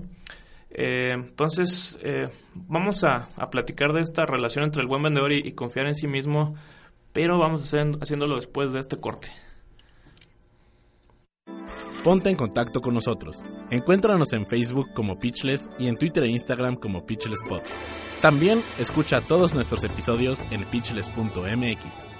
Eh, 0.69 1.11
entonces, 1.11 1.99
eh, 2.01 2.27
vamos 2.55 3.03
a, 3.03 3.27
platicar 3.51 3.91
de 3.91 3.99
esta 4.01 4.25
relación 4.25 4.63
entre 4.63 4.81
el 4.81 4.87
buen 4.87 5.01
vendedor 5.01 5.33
y, 5.33 5.51
confiar 5.51 5.87
en 5.87 5.93
sí 5.93 6.07
mismo, 6.07 6.55
pero 7.11 7.37
vamos 7.37 7.61
a 7.61 7.63
hacer, 7.65 7.97
haciéndolo 8.01 8.35
después 8.35 8.71
de 8.71 8.79
este 8.79 8.95
corte. 8.95 9.27
Ponte 12.05 12.29
en 12.29 12.37
contacto 12.37 12.79
con 12.79 12.93
nosotros. 12.93 13.43
Encuéntranos 13.71 14.33
en 14.33 14.45
Facebook 14.45 14.93
como 14.93 15.17
Pitchless 15.17 15.69
y 15.79 15.87
en 15.87 15.95
Twitter 15.95 16.23
e 16.25 16.29
Instagram 16.29 16.75
como 16.75 17.05
PitchlessPod. 17.05 17.61
También 18.21 18.61
escucha 18.77 19.21
todos 19.21 19.53
nuestros 19.53 19.83
episodios 19.85 20.45
en 20.51 20.65
pitchless.mx. 20.65 22.11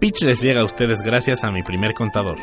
Pitchless 0.00 0.40
llega 0.40 0.62
a 0.62 0.64
ustedes 0.64 1.00
gracias 1.00 1.44
a 1.44 1.52
mi 1.52 1.62
primer 1.62 1.92
contador. 1.94 2.38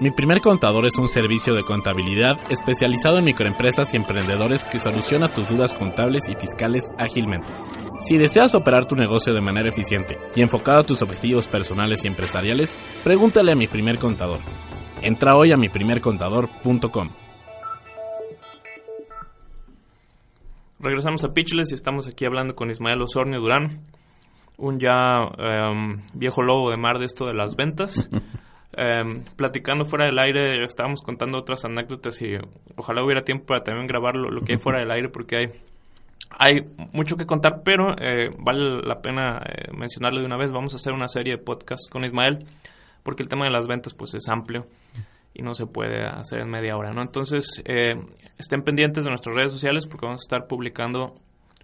Mi 0.00 0.12
primer 0.12 0.40
contador 0.40 0.86
es 0.86 0.96
un 0.96 1.08
servicio 1.08 1.54
de 1.54 1.62
contabilidad 1.62 2.38
especializado 2.48 3.18
en 3.18 3.26
microempresas 3.26 3.92
y 3.92 3.98
emprendedores 3.98 4.64
que 4.64 4.80
soluciona 4.80 5.28
tus 5.34 5.48
dudas 5.48 5.74
contables 5.74 6.28
y 6.30 6.36
fiscales 6.36 6.84
ágilmente. 6.96 7.48
Si 8.00 8.16
deseas 8.16 8.54
operar 8.54 8.86
tu 8.86 8.96
negocio 8.96 9.34
de 9.34 9.42
manera 9.42 9.68
eficiente 9.68 10.18
y 10.34 10.40
enfocado 10.40 10.80
a 10.80 10.84
tus 10.84 11.02
objetivos 11.02 11.46
personales 11.46 12.04
y 12.04 12.08
empresariales, 12.08 12.76
pregúntale 13.04 13.52
a 13.52 13.54
mi 13.54 13.66
primer 13.66 13.98
contador. 13.98 14.40
Entra 15.02 15.36
hoy 15.36 15.52
a 15.52 15.56
miprimercontador.com. 15.56 17.10
Regresamos 20.78 21.24
a 21.24 21.34
Pitchless 21.34 21.72
y 21.72 21.74
estamos 21.74 22.08
aquí 22.08 22.24
hablando 22.24 22.54
con 22.54 22.70
Ismael 22.70 23.02
Osornio 23.02 23.38
Durán, 23.38 23.82
un 24.56 24.78
ya 24.78 25.20
em, 25.36 26.00
viejo 26.14 26.42
lobo 26.42 26.70
de 26.70 26.78
mar 26.78 26.98
de 26.98 27.04
esto 27.04 27.26
de 27.26 27.34
las 27.34 27.54
ventas. 27.54 28.08
Em, 28.76 29.24
platicando 29.34 29.84
fuera 29.84 30.04
del 30.04 30.18
aire, 30.20 30.64
estábamos 30.64 31.02
contando 31.02 31.36
otras 31.36 31.64
anécdotas 31.64 32.22
y 32.22 32.36
ojalá 32.76 33.04
hubiera 33.04 33.24
tiempo 33.24 33.46
para 33.46 33.64
también 33.64 33.88
grabar 33.88 34.14
lo, 34.14 34.40
que 34.42 34.52
hay 34.52 34.58
fuera 34.60 34.78
del 34.78 34.92
aire 34.92 35.08
porque 35.08 35.36
hay, 35.36 35.46
hay 36.38 36.66
mucho 36.92 37.16
que 37.16 37.26
contar, 37.26 37.62
pero 37.64 37.94
eh, 37.98 38.30
vale 38.38 38.82
la 38.82 39.00
pena 39.00 39.42
eh, 39.44 39.70
mencionarlo 39.76 40.20
de 40.20 40.26
una 40.26 40.36
vez. 40.36 40.50
Vamos 40.52 40.72
a 40.72 40.76
hacer 40.76 40.92
una 40.92 41.08
serie 41.08 41.36
de 41.36 41.42
podcasts 41.42 41.88
con 41.90 42.04
Ismael 42.04 42.38
porque 43.02 43.22
el 43.22 43.28
tema 43.28 43.44
de 43.44 43.50
las 43.50 43.66
ventas 43.66 43.94
pues 43.94 44.14
es 44.14 44.28
amplio 44.28 44.66
y 45.34 45.42
no 45.42 45.54
se 45.54 45.66
puede 45.66 46.04
hacer 46.06 46.40
en 46.40 46.50
media 46.50 46.76
hora, 46.76 46.92
¿no? 46.92 47.02
Entonces, 47.02 47.62
eh, 47.64 47.94
estén 48.38 48.62
pendientes 48.62 49.04
de 49.04 49.10
nuestras 49.10 49.34
redes 49.34 49.52
sociales 49.52 49.86
porque 49.86 50.06
vamos 50.06 50.22
a 50.22 50.26
estar 50.26 50.46
publicando 50.46 51.14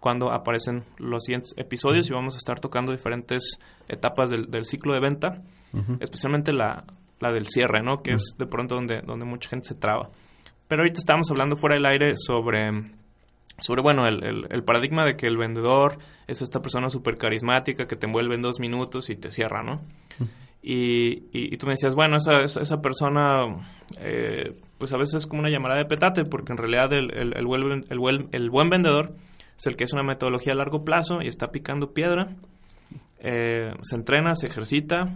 cuando 0.01 0.33
aparecen 0.33 0.85
los 0.99 1.25
siguientes 1.25 1.53
episodios 1.57 2.09
y 2.09 2.13
vamos 2.13 2.35
a 2.37 2.39
estar 2.39 2.61
tocando 2.61 2.93
diferentes 2.93 3.59
etapas 3.89 4.31
del, 4.31 4.65
ciclo 4.65 4.95
de 4.95 5.01
venta, 5.01 5.43
especialmente 6.01 6.53
la, 6.53 6.85
la, 7.19 7.33
del 7.33 7.47
cierre, 7.47 7.83
¿no? 7.83 8.03
Que 8.03 8.13
es 8.13 8.35
de 8.39 8.47
pronto 8.47 8.77
donde, 8.77 9.01
donde 9.03 9.27
mucha 9.27 9.49
gente 9.51 9.69
se 9.69 9.75
traba. 9.75 10.11
Pero 10.69 10.83
ahorita 10.83 10.99
estamos 10.99 11.31
hablando 11.31 11.57
fuera 11.57 11.75
del 11.75 11.87
aire 11.87 12.13
sobre, 12.17 12.71
sobre 13.59 13.83
bueno, 13.83 14.07
el, 14.07 14.47
el, 14.51 14.65
paradigma 14.65 15.05
de 15.05 15.17
que 15.17 15.27
el 15.27 15.37
vendedor 15.37 15.99
es 16.27 16.43
esta 16.43 16.61
persona 16.61 16.91
súper 16.91 17.17
carismática 17.17 17.87
que 17.87 17.97
te 17.97 18.07
envuelve 18.07 18.35
en 18.35 18.43
dos 18.43 18.61
minutos 18.61 19.09
y 19.11 19.17
te 19.17 19.31
cierra, 19.31 19.63
¿no? 19.63 19.81
Y, 20.63 21.29
y, 21.33 21.57
tú 21.59 21.67
me 21.67 21.75
decías, 21.75 21.95
bueno, 21.95 22.17
esa, 22.17 22.41
esa, 22.43 22.81
persona, 22.83 23.43
eh, 24.01 24.53
pues 24.79 24.93
a 24.93 24.97
veces 24.97 25.15
es 25.15 25.27
como 25.29 25.41
una 25.41 25.49
llamada 25.49 25.77
de 25.77 25.85
petate, 25.85 26.25
porque 26.25 26.53
en 26.53 26.59
realidad 26.59 26.93
el, 26.93 27.15
el, 27.15 27.37
el, 27.37 27.47
buen, 27.47 27.85
el, 27.89 28.29
el, 28.33 28.51
buen 28.51 28.69
vendedor 28.69 29.15
es 29.57 29.67
el 29.69 29.77
que 29.77 29.85
es 29.85 29.93
una 29.93 30.03
metodología 30.03 30.55
a 30.55 30.57
largo 30.57 30.85
plazo 30.85 31.23
y 31.23 31.29
está 31.29 31.53
picando 31.53 31.93
piedra, 31.93 32.35
eh, 33.21 33.75
se 33.83 33.95
entrena, 33.95 34.35
se 34.35 34.49
ejercita 34.49 35.15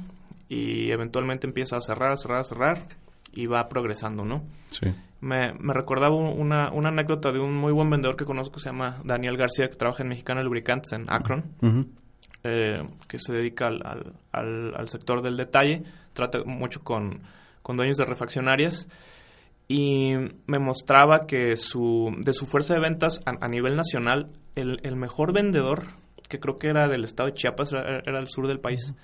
y 0.49 0.92
eventualmente 0.92 1.49
empieza 1.49 1.76
a 1.76 1.80
cerrar, 1.80 2.16
cerrar, 2.16 2.44
cerrar 2.44 2.87
y 3.32 3.46
va 3.46 3.68
progresando, 3.68 4.25
¿no? 4.25 4.44
Sí. 4.68 4.87
Me, 5.20 5.52
me 5.58 5.75
recordaba 5.75 6.16
una, 6.16 6.72
una 6.72 6.88
anécdota 6.88 7.30
de 7.30 7.38
un 7.38 7.54
muy 7.54 7.72
buen 7.72 7.90
vendedor 7.90 8.16
que 8.16 8.25
conozco 8.25 8.54
que 8.54 8.60
se 8.60 8.70
llama 8.70 9.00
Daniel 9.04 9.37
García, 9.37 9.68
que 9.68 9.76
trabaja 9.76 10.02
en 10.02 10.08
Mexicana 10.08 10.42
Lubricantes 10.42 10.92
en 10.92 11.04
Akron. 11.08 11.44
Eh, 12.42 12.82
que 13.06 13.18
se 13.18 13.34
dedica 13.34 13.66
al, 13.66 14.14
al, 14.32 14.88
sector 14.88 15.20
del 15.20 15.37
detalle, 15.37 15.82
trata 16.14 16.42
mucho 16.46 16.80
con, 16.82 17.20
con 17.60 17.76
dueños 17.76 17.99
de 17.99 18.06
refaccionarias 18.06 18.88
y 19.68 20.14
me 20.46 20.58
mostraba 20.58 21.26
que 21.26 21.54
su, 21.54 22.12
de 22.18 22.32
su 22.32 22.46
fuerza 22.46 22.75
de 22.75 22.80
ventas 22.80 23.20
a, 23.25 23.46
nivel 23.46 23.76
nacional, 23.76 24.30
el, 24.56 24.80
el, 24.82 24.96
mejor 24.96 25.32
vendedor, 25.32 25.84
que 26.28 26.40
creo 26.40 26.58
que 26.58 26.68
era 26.68 26.88
del 26.88 27.04
estado 27.04 27.28
de 27.28 27.34
Chiapas, 27.34 27.72
era, 27.72 28.18
el 28.18 28.26
sur 28.26 28.49
del 28.49 28.58
país, 28.58 28.94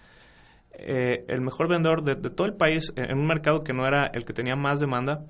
eh, 0.79 1.25
el 1.29 1.41
mejor 1.41 1.69
vendedor 1.69 2.05
de, 2.05 2.17
todo 2.17 2.47
el 2.47 2.53
país 2.53 2.93
en 2.97 3.19
un 3.19 3.27
mercado 3.27 3.65
que 3.65 3.73
no 3.73 3.87
era 3.87 4.07
el 4.07 4.27
que 4.27 4.35
tenía 4.35 4.57
más 4.57 4.79
demanda, 4.79 5.25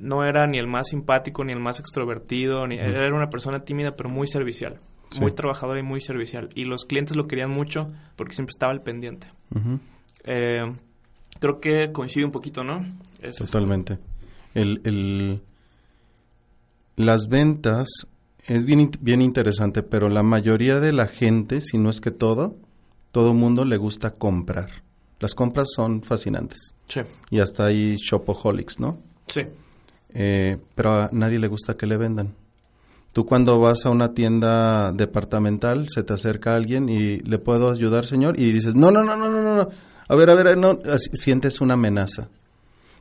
no 0.00 0.24
era 0.24 0.46
ni 0.46 0.58
el 0.58 0.66
más 0.66 0.88
simpático 0.88 1.44
ni 1.44 1.52
el 1.52 1.60
más 1.60 1.78
extrovertido, 1.78 2.66
ni, 2.66 2.76
era 2.76 3.14
una 3.14 3.30
persona 3.30 3.60
tímida 3.60 3.94
pero 3.94 4.10
muy 4.10 4.26
servicial, 4.26 4.80
muy 5.20 5.30
trabajadora 5.32 5.78
y 5.78 5.84
muy 5.84 6.00
servicial. 6.00 6.48
Y 6.54 6.64
los 6.64 6.84
clientes 6.84 7.16
lo 7.16 7.28
querían 7.28 7.50
mucho 7.50 7.92
porque 8.16 8.34
siempre 8.34 8.50
estaba 8.50 8.72
al 8.72 8.82
pendiente. 8.82 9.28
Eh, 10.24 10.72
creo 11.38 11.60
que 11.60 11.92
coincide 11.92 12.24
un 12.24 12.32
poquito, 12.32 12.64
¿no? 12.64 12.84
Totalmente. 13.38 13.98
El, 14.54 15.40
las 16.96 17.28
ventas 17.28 17.86
es 18.48 18.64
bien, 18.64 18.90
bien 19.00 19.22
interesante, 19.22 19.84
pero 19.84 20.08
la 20.08 20.24
mayoría 20.24 20.80
de 20.80 20.92
la 20.92 21.06
gente, 21.06 21.60
si 21.60 21.78
no 21.78 21.88
es 21.88 22.00
que 22.00 22.10
todo, 22.10 22.56
todo 23.16 23.32
mundo 23.32 23.64
le 23.64 23.78
gusta 23.78 24.10
comprar. 24.10 24.82
Las 25.20 25.34
compras 25.34 25.68
son 25.74 26.02
fascinantes. 26.02 26.74
Sí. 26.84 27.00
Y 27.30 27.38
hasta 27.38 27.64
hay 27.64 27.96
shopaholics, 27.96 28.78
¿no? 28.78 28.98
Sí. 29.26 29.40
Eh, 30.10 30.58
pero 30.74 30.90
a 30.90 31.08
nadie 31.12 31.38
le 31.38 31.48
gusta 31.48 31.78
que 31.78 31.86
le 31.86 31.96
vendan. 31.96 32.34
Tú 33.14 33.24
cuando 33.24 33.58
vas 33.58 33.86
a 33.86 33.88
una 33.88 34.12
tienda 34.12 34.92
departamental, 34.92 35.88
se 35.88 36.02
te 36.02 36.12
acerca 36.12 36.56
alguien 36.56 36.90
y 36.90 37.20
le 37.20 37.38
puedo 37.38 37.70
ayudar, 37.70 38.04
señor, 38.04 38.38
y 38.38 38.52
dices, 38.52 38.74
no, 38.74 38.90
no, 38.90 39.02
no, 39.02 39.16
no, 39.16 39.30
no, 39.30 39.56
no, 39.56 39.68
a 40.08 40.14
ver, 40.14 40.28
a 40.28 40.34
ver, 40.34 40.58
no, 40.58 40.78
sientes 41.14 41.62
una 41.62 41.72
amenaza. 41.72 42.28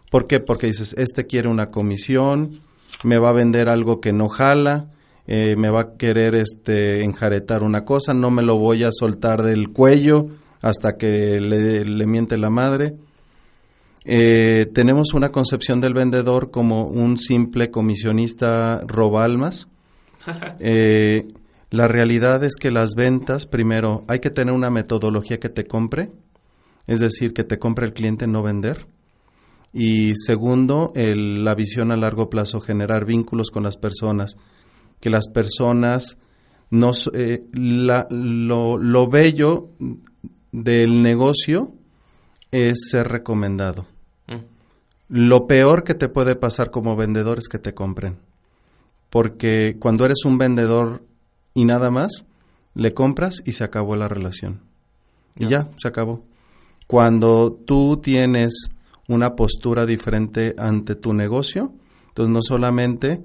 ¿Por 0.09 0.27
qué? 0.27 0.39
Porque 0.39 0.67
dices, 0.67 0.95
este 0.97 1.27
quiere 1.27 1.49
una 1.49 1.71
comisión, 1.71 2.61
me 3.03 3.17
va 3.17 3.31
a 3.31 3.33
vender 3.33 3.67
algo 3.67 3.99
que 3.99 4.13
no 4.13 4.29
jala, 4.29 4.93
eh, 5.27 5.55
me 5.57 5.69
va 5.69 5.81
a 5.81 5.97
querer 5.97 6.35
este 6.35 7.03
enjaretar 7.03 7.63
una 7.63 7.83
cosa, 7.83 8.13
no 8.13 8.29
me 8.29 8.43
lo 8.43 8.57
voy 8.57 8.83
a 8.83 8.91
soltar 8.91 9.41
del 9.41 9.69
cuello 9.69 10.27
hasta 10.61 10.97
que 10.97 11.39
le, 11.39 12.05
miente 12.05 12.37
la 12.37 12.49
madre. 12.49 12.95
Eh, 14.03 14.67
tenemos 14.73 15.13
una 15.13 15.31
concepción 15.31 15.81
del 15.81 15.95
vendedor 15.95 16.51
como 16.51 16.87
un 16.87 17.17
simple 17.17 17.71
comisionista 17.71 18.81
roba 18.85 19.23
almas. 19.23 19.67
Eh, 20.59 21.27
la 21.69 21.87
realidad 21.87 22.43
es 22.43 22.55
que 22.55 22.71
las 22.71 22.95
ventas, 22.95 23.45
primero, 23.45 24.05
hay 24.07 24.19
que 24.19 24.31
tener 24.31 24.53
una 24.53 24.71
metodología 24.71 25.39
que 25.39 25.49
te 25.49 25.65
compre, 25.65 26.09
es 26.87 26.99
decir, 26.99 27.33
que 27.33 27.43
te 27.43 27.59
compre 27.59 27.85
el 27.85 27.93
cliente, 27.93 28.25
no 28.25 28.41
vender. 28.41 28.87
Y 29.73 30.13
segundo, 30.15 30.93
la 30.95 31.53
visión 31.53 31.91
a 31.91 31.97
largo 31.97 32.29
plazo, 32.29 32.61
generar 32.61 33.05
vínculos 33.05 33.51
con 33.51 33.63
las 33.63 33.77
personas 33.77 34.37
que 34.99 35.09
las 35.09 35.27
personas 35.27 36.17
nos 36.69 37.09
eh, 37.13 37.43
lo, 37.51 38.77
lo, 38.77 39.07
bello 39.07 39.69
del 40.51 41.01
negocio 41.01 41.73
es 42.51 42.89
ser 42.89 43.07
recomendado. 43.07 43.85
Mm. 44.27 44.39
Lo 45.09 45.47
peor 45.47 45.83
que 45.83 45.93
te 45.93 46.09
puede 46.09 46.35
pasar 46.35 46.71
como 46.71 46.95
vendedor 46.95 47.37
es 47.37 47.47
que 47.47 47.59
te 47.59 47.73
compren. 47.73 48.17
Porque 49.09 49.77
cuando 49.79 50.05
eres 50.05 50.25
un 50.25 50.37
vendedor 50.37 51.03
y 51.53 51.65
nada 51.65 51.89
más, 51.91 52.25
le 52.73 52.93
compras 52.93 53.41
y 53.45 53.53
se 53.53 53.63
acabó 53.63 53.95
la 53.95 54.07
relación. 54.07 54.61
Y 55.37 55.47
ya, 55.47 55.69
se 55.77 55.87
acabó. 55.87 56.23
Cuando 56.87 57.51
tú 57.51 57.97
tienes 57.97 58.69
una 59.07 59.35
postura 59.35 59.85
diferente 59.85 60.55
ante 60.57 60.95
tu 60.95 61.13
negocio, 61.13 61.73
entonces 62.09 62.33
no 62.33 62.41
solamente 62.41 63.23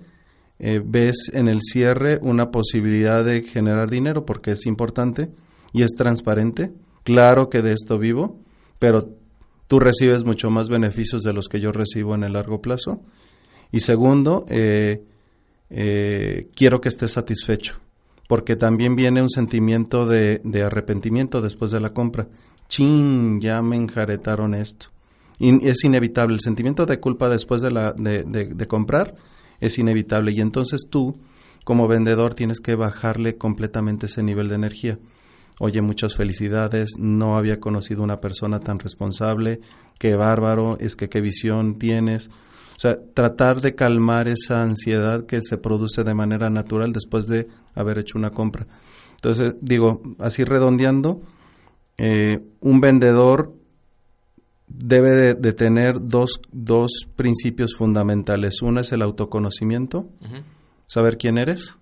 eh, 0.62 0.83
ves 0.85 1.31
en 1.33 1.49
el 1.49 1.62
cierre 1.62 2.19
una 2.21 2.50
posibilidad 2.50 3.25
de 3.25 3.43
generar 3.43 3.88
dinero 3.88 4.26
porque 4.26 4.52
es 4.52 4.67
importante 4.67 5.31
y 5.73 5.83
es 5.83 5.93
transparente. 5.93 6.71
Claro 7.02 7.49
que 7.49 7.62
de 7.62 7.73
esto 7.73 7.99
vivo, 7.99 8.38
pero 8.79 9.17
tú 9.69 9.81
recibes 9.81 10.23
mucho 10.23 10.50
más 10.50 10.69
beneficios 10.69 11.23
de 11.23 11.33
los 11.33 11.49
que 11.49 11.61
yo 11.61 11.73
recibo 11.73 12.14
en 12.14 12.25
el 12.25 12.35
largo 12.35 12.61
plazo. 12.61 13.00
Y 13.73 13.81
segundo, 13.81 14.45
eh, 14.50 15.02
eh, 15.71 16.49
quiero 16.55 16.83
que 16.83 16.90
estés 16.90 17.12
satisfecho, 17.12 17.76
porque 18.29 18.55
también 18.55 18.97
viene 18.97 19.23
un 19.23 19.31
sentimiento 19.31 20.07
de, 20.07 20.42
arrepentimiento 20.62 21.40
después 21.40 21.70
de 21.70 21.81
la 21.81 21.94
compra. 21.94 22.29
Chin, 22.68 23.40
ya 23.40 23.62
me 23.62 23.77
enjaretaron 23.77 24.55
esto. 24.55 24.88
Y 25.38 25.66
es 25.66 25.85
inevitable. 25.85 26.35
El 26.35 26.40
sentimiento 26.40 26.85
de 26.85 27.01
culpa 27.01 27.31
después 27.31 27.62
de, 27.62 28.66
comprar 28.68 29.14
es 29.61 29.79
inevitable 29.79 30.33
y 30.33 30.40
entonces 30.40 30.87
tú 30.90 31.20
como 31.64 31.88
vendedor 31.88 32.35
tienes 32.35 32.61
que 32.61 32.75
bajarle 32.75 33.37
completamente 33.37 34.07
ese 34.07 34.23
nivel 34.23 34.49
de 34.49 34.55
energía. 34.57 34.99
Oye, 35.59 35.83
muchas 35.83 36.16
felicidades, 36.16 36.92
no 36.99 37.37
había 37.37 37.61
conocido 37.61 38.03
una 38.03 38.20
persona 38.20 38.61
tan 38.61 38.79
responsable, 38.79 39.61
qué 39.99 40.16
bárbaro, 40.16 40.79
es 40.81 40.96
que 40.96 41.11
qué 41.11 41.20
visión 41.20 41.79
tienes. 41.79 42.29
O 42.29 42.81
sea, 42.81 42.99
tratar 43.12 43.61
de 43.61 43.75
calmar 43.75 44.27
esa 44.27 44.62
ansiedad 44.62 45.27
que 45.27 45.42
se 45.42 45.59
produce 45.59 46.03
de 46.03 46.14
manera 46.14 46.49
natural 46.49 46.94
después 46.94 47.27
de 47.27 47.46
haber 47.75 47.99
hecho 47.99 48.16
una 48.16 48.31
compra. 48.31 48.66
Entonces, 49.16 49.55
digo, 49.61 50.01
así 50.18 50.44
redondeando, 50.44 51.20
eh, 51.99 52.40
un 52.61 52.81
vendedor 52.81 53.55
debe 54.70 55.35
de, 55.35 55.52
tener 55.52 56.09
dos, 56.09 56.40
dos, 56.52 56.92
principios 57.16 57.74
fundamentales. 57.76 58.62
Uno 58.62 58.80
es 58.80 58.92
el 58.92 59.02
autoconocimiento, 59.02 60.09
saber 60.87 61.18
quién 61.18 61.38
eres, 61.38 61.76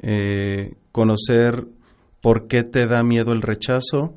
eh, 0.00 0.74
conocer 0.92 1.66
por 2.20 2.48
qué 2.48 2.64
te 2.64 2.86
da 2.86 3.02
miedo 3.02 3.32
el 3.32 3.42
rechazo, 3.42 4.16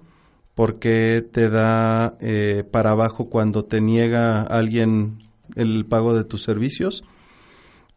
por 0.56 0.79
qué 0.79 1.21
te 1.21 1.49
da 1.49 2.17
eh, 2.19 2.63
para 2.69 2.91
abajo 2.91 3.29
cuando 3.29 3.65
te 3.65 3.79
niega 3.79 4.41
alguien 4.41 5.19
el 5.56 5.86
pago 5.86 6.15
de 6.15 6.25
tus 6.25 6.43
servicios. 6.43 7.03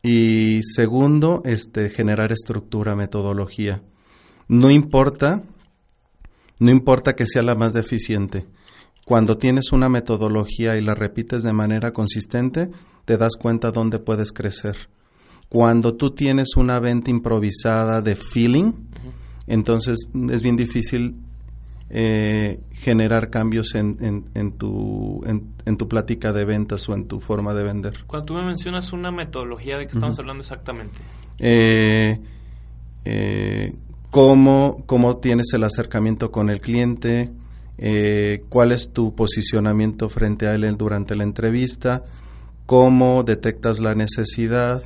Y 0.02 0.60
segundo, 0.62 1.42
este, 1.44 1.90
generar 1.90 2.30
estructura, 2.30 2.94
metodología. 2.94 3.82
No 4.46 4.70
importa, 4.70 5.42
no 6.60 6.70
importa 6.70 7.14
que 7.14 7.26
sea 7.26 7.42
la 7.42 7.56
más 7.56 7.72
deficiente 7.72 8.46
cuando 9.06 9.38
tienes 9.38 9.70
una 9.70 9.88
metodología 9.88 10.76
y 10.76 10.82
la 10.82 10.96
repites 10.96 11.44
de 11.44 11.52
manera 11.52 11.92
consistente, 11.92 12.70
te 13.04 13.16
das 13.16 13.36
cuenta 13.36 13.70
dónde 13.70 14.00
puedes 14.00 14.32
crecer. 14.32 14.88
Cuando 15.48 15.92
tú 15.94 16.10
tienes 16.10 16.56
una 16.56 16.80
venta 16.80 17.12
improvisada 17.12 18.02
de 18.02 18.16
feeling, 18.16 18.72
entonces 19.46 20.08
es 20.28 20.42
bien 20.42 20.56
difícil 20.56 21.14
eh, 21.88 22.58
generar 22.72 23.30
cambios 23.30 23.76
en, 23.76 23.92
tu, 24.58 25.22
en, 25.24 25.76
tu 25.76 25.86
plática 25.86 26.32
de 26.32 26.44
ventas 26.44 26.88
o 26.88 26.94
en 26.94 27.06
tu 27.06 27.20
forma 27.20 27.54
de 27.54 27.62
vender. 27.62 28.04
Cuando 28.08 28.26
tú 28.26 28.34
me 28.34 28.42
mencionas 28.42 28.92
una 28.92 29.12
metodología, 29.12 29.78
¿de 29.78 29.86
qué 29.86 29.92
estamos 29.92 30.18
hablando 30.18 30.40
exactamente? 30.40 30.98
Eh, 31.38 32.18
eh, 33.04 33.72
cómo, 34.10 34.82
cómo 34.86 35.18
tienes 35.18 35.52
el 35.52 35.62
acercamiento 35.62 36.32
con 36.32 36.50
el 36.50 36.60
cliente, 36.60 37.30
eh, 37.78 38.44
cuál 38.48 38.72
es 38.72 38.92
tu 38.92 39.14
posicionamiento 39.14 40.08
frente 40.08 40.46
a 40.46 40.54
él 40.54 40.76
durante 40.76 41.14
la 41.14 41.24
entrevista, 41.24 42.02
cómo 42.64 43.22
detectas 43.22 43.80
la 43.80 43.94
necesidad, 43.94 44.82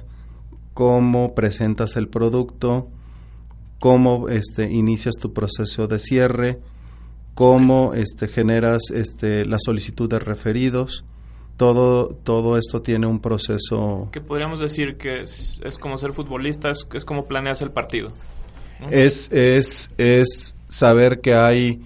cómo 0.74 1.34
presentas 1.34 1.96
el 1.96 2.08
producto, 2.08 2.88
cómo 3.78 4.28
este, 4.28 4.70
inicias 4.70 5.16
tu 5.16 5.32
proceso 5.32 5.86
de 5.86 5.98
cierre, 5.98 6.58
cómo 7.34 7.94
este, 7.94 8.28
generas 8.28 8.82
este, 8.92 9.44
la 9.46 9.58
solicitud 9.58 10.08
de 10.08 10.18
referidos. 10.18 11.04
Todo, 11.56 12.08
todo 12.08 12.56
esto 12.56 12.80
tiene 12.80 13.06
un 13.06 13.20
proceso... 13.20 14.08
Que 14.12 14.22
podríamos 14.22 14.60
decir 14.60 14.96
que 14.96 15.20
es, 15.20 15.60
como 15.78 15.98
ser 15.98 16.12
futbolista, 16.12 16.70
es, 16.70 16.86
es 16.94 17.04
como 17.04 17.26
planeas 17.26 17.60
el 17.60 17.70
partido. 17.70 18.12
Es, 18.90 19.30
es, 19.30 19.90
es 19.98 20.56
saber 20.68 21.20
que 21.20 21.34
hay 21.34 21.82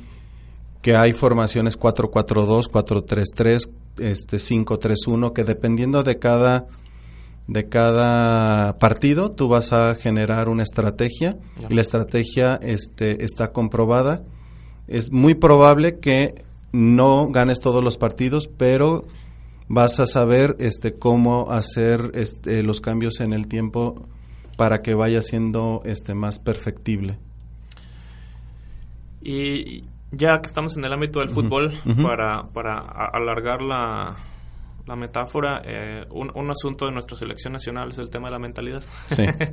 que 0.84 0.94
hay 0.94 1.14
formaciones 1.14 1.80
4-4-2, 1.80 2.70
4-3-3, 2.70 3.70
este 4.00 4.36
5-3-1, 4.36 5.32
que 5.32 5.42
dependiendo 5.42 6.02
de 6.02 6.18
cada 6.18 6.66
de 7.46 7.70
cada 7.70 8.76
partido 8.76 9.30
tú 9.30 9.48
vas 9.48 9.72
a 9.72 9.94
generar 9.94 10.50
una 10.50 10.62
estrategia 10.62 11.38
y 11.70 11.74
la 11.74 11.80
estrategia 11.80 12.60
este, 12.62 13.24
está 13.24 13.50
comprobada. 13.52 14.24
Es 14.86 15.10
muy 15.10 15.34
probable 15.34 16.00
que 16.00 16.34
no 16.72 17.28
ganes 17.28 17.60
todos 17.60 17.82
los 17.82 17.96
partidos, 17.96 18.46
pero 18.46 19.06
vas 19.68 20.00
a 20.00 20.06
saber 20.06 20.54
este, 20.58 20.92
cómo 20.92 21.50
hacer 21.50 22.10
este, 22.12 22.62
los 22.62 22.82
cambios 22.82 23.20
en 23.20 23.32
el 23.32 23.48
tiempo 23.48 24.06
para 24.58 24.82
que 24.82 24.92
vaya 24.92 25.22
siendo 25.22 25.80
este, 25.86 26.12
más 26.12 26.40
perfectible. 26.40 27.16
Y 29.22 29.84
ya 30.16 30.40
que 30.40 30.46
estamos 30.46 30.76
en 30.76 30.84
el 30.84 30.92
ámbito 30.92 31.20
del 31.20 31.28
fútbol, 31.28 31.78
para, 32.02 32.48
para 32.48 32.78
alargar 32.78 33.62
la, 33.62 34.16
la 34.86 34.96
metáfora, 34.96 35.62
eh, 35.64 36.04
un, 36.10 36.50
asunto 36.50 36.86
de 36.86 36.92
nuestra 36.92 37.16
selección 37.16 37.52
nacional 37.52 37.90
es 37.90 37.98
el 37.98 38.10
tema 38.10 38.28
de 38.28 38.32
la 38.32 38.38
mentalidad. 38.38 38.82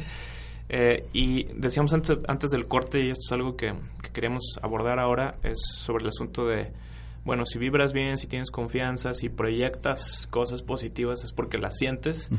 Eh, 0.73 1.09
y 1.11 1.43
decíamos 1.55 1.93
antes, 1.93 2.17
antes 2.29 2.49
del 2.49 2.65
corte, 2.65 3.01
y 3.01 3.09
esto 3.09 3.23
es 3.27 3.31
algo 3.33 3.57
que, 3.57 3.73
queríamos 4.13 4.57
abordar 4.61 4.99
ahora, 4.99 5.35
es 5.43 5.57
sobre 5.75 6.03
el 6.03 6.07
asunto 6.07 6.45
de 6.45 6.71
bueno, 7.23 7.45
si 7.45 7.59
vibras 7.59 7.93
bien, 7.93 8.17
si 8.17 8.27
tienes 8.27 8.49
confianza, 8.49 9.13
si 9.13 9.29
proyectas 9.29 10.27
cosas 10.29 10.61
positivas 10.61 11.23
es 11.23 11.33
porque 11.33 11.57
las 11.57 11.77
sientes. 11.77 12.29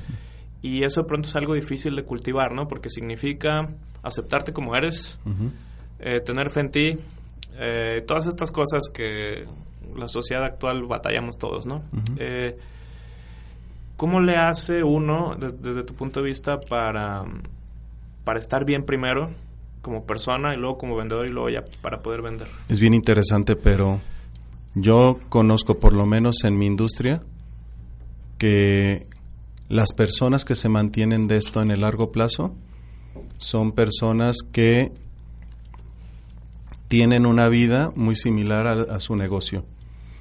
Y 0.61 0.85
eso 0.85 1.03
de 1.03 1.07
pronto 1.07 1.29
es 1.29 1.37
algo 1.37 1.55
difícil 1.55 1.95
de 1.95 2.05
cultivar, 2.05 2.53
¿no? 2.53 2.67
Porque 2.67 2.89
significa 2.89 3.69
aceptarte 4.03 4.53
como 4.53 4.75
eres, 4.75 5.19
eh, 6.01 6.21
tener 6.21 6.51
fe 6.51 6.61
en 6.61 6.71
ti, 6.71 6.95
eh, 7.59 8.03
todas 8.07 8.27
estas 8.27 8.51
cosas 8.51 8.89
que 8.93 9.45
la 9.97 10.09
sociedad 10.09 10.45
actual 10.45 10.85
batallamos 10.85 11.39
todos, 11.39 11.67
¿no? 11.67 11.83
Eh, 12.19 12.57
¿Cómo 13.97 14.21
le 14.21 14.37
hace 14.37 14.83
uno, 14.83 15.37
desde 15.39 15.85
tu 15.85 15.95
punto 15.95 16.23
de 16.23 16.29
vista, 16.29 16.59
para, 16.59 17.25
para 18.25 18.41
estar 18.41 18.65
bien 18.65 18.85
primero 18.85 19.31
como 19.81 20.05
persona 20.05 20.55
y 20.55 20.57
luego 20.57 20.79
como 20.79 20.97
vendedor 20.97 21.27
y 21.27 21.31
luego 21.31 21.51
ya 21.51 21.65
para 21.83 22.01
poder 22.01 22.23
vender? 22.23 22.49
Es 22.69 22.81
bien 22.81 22.95
interesante, 22.95 23.55
pero 23.57 24.01
yo 24.75 25.21
conozco 25.29 25.79
por 25.79 25.93
lo 25.93 26.07
menos 26.07 26.45
en 26.45 26.59
mi 26.59 26.67
industria 26.67 27.23
que 28.39 29.07
las 29.69 29.93
personas 29.93 30.45
que 30.45 30.57
se 30.57 30.69
mantienen 30.69 31.29
de 31.29 31.37
esto 31.37 31.63
en 31.63 31.71
el 31.71 31.83
largo 31.83 32.11
plazo 32.11 32.55
son 33.39 33.73
personas 33.73 34.39
que 34.53 34.93
tienen 36.93 37.25
una 37.25 37.49
vida 37.49 37.91
muy 37.97 38.17
similar 38.17 38.67
a, 38.67 39.01
su 39.01 39.17
negocio. 39.17 39.65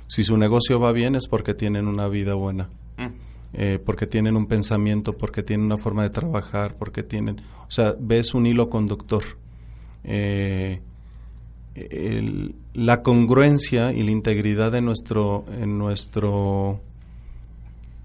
Si 0.08 0.24
su 0.24 0.38
negocio 0.38 0.80
va 0.80 0.94
bien 0.94 1.16
es 1.16 1.28
porque 1.28 1.54
tienen 1.54 1.86
una 1.86 2.08
vida 2.08 2.34
buena, 2.34 2.70
mm. 2.96 3.08
eh, 3.56 3.80
porque 3.86 4.08
tienen 4.08 4.38
un 4.38 4.46
pensamiento, 4.46 5.18
porque 5.18 5.44
tienen 5.44 5.66
una 5.66 5.78
forma 5.78 6.04
de 6.04 6.12
trabajar, 6.12 6.78
porque 6.78 7.04
tienen, 7.04 7.42
o 7.68 7.70
sea, 7.70 7.94
ves 8.00 8.34
un 8.34 8.46
hilo 8.46 8.70
conductor. 8.70 9.22
Eh, 10.06 10.80
la 12.74 13.02
congruencia 13.02 13.92
y 13.92 14.04
la 14.04 14.12
integridad 14.12 14.72
de 14.72 14.80
nuestro, 14.80 15.44
en 15.52 15.78
nuestro, 15.78 16.80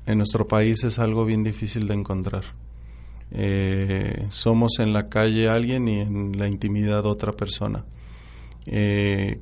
en 0.07 0.19
nuestro 0.19 0.49
país 0.49 0.83
es 0.83 0.99
algo 0.99 1.25
bien 1.25 1.45
difícil 1.45 1.87
de 1.87 1.95
encontrar. 1.95 2.43
Eh, 3.31 4.27
somos 4.31 4.81
en 4.81 4.93
la 4.93 5.09
calle 5.09 5.49
alguien 5.49 5.87
y 5.87 6.01
en 6.01 6.37
la 6.37 6.49
intimidad 6.49 7.07
otra 7.07 7.31
persona. 7.31 7.85
Eh, 8.67 9.41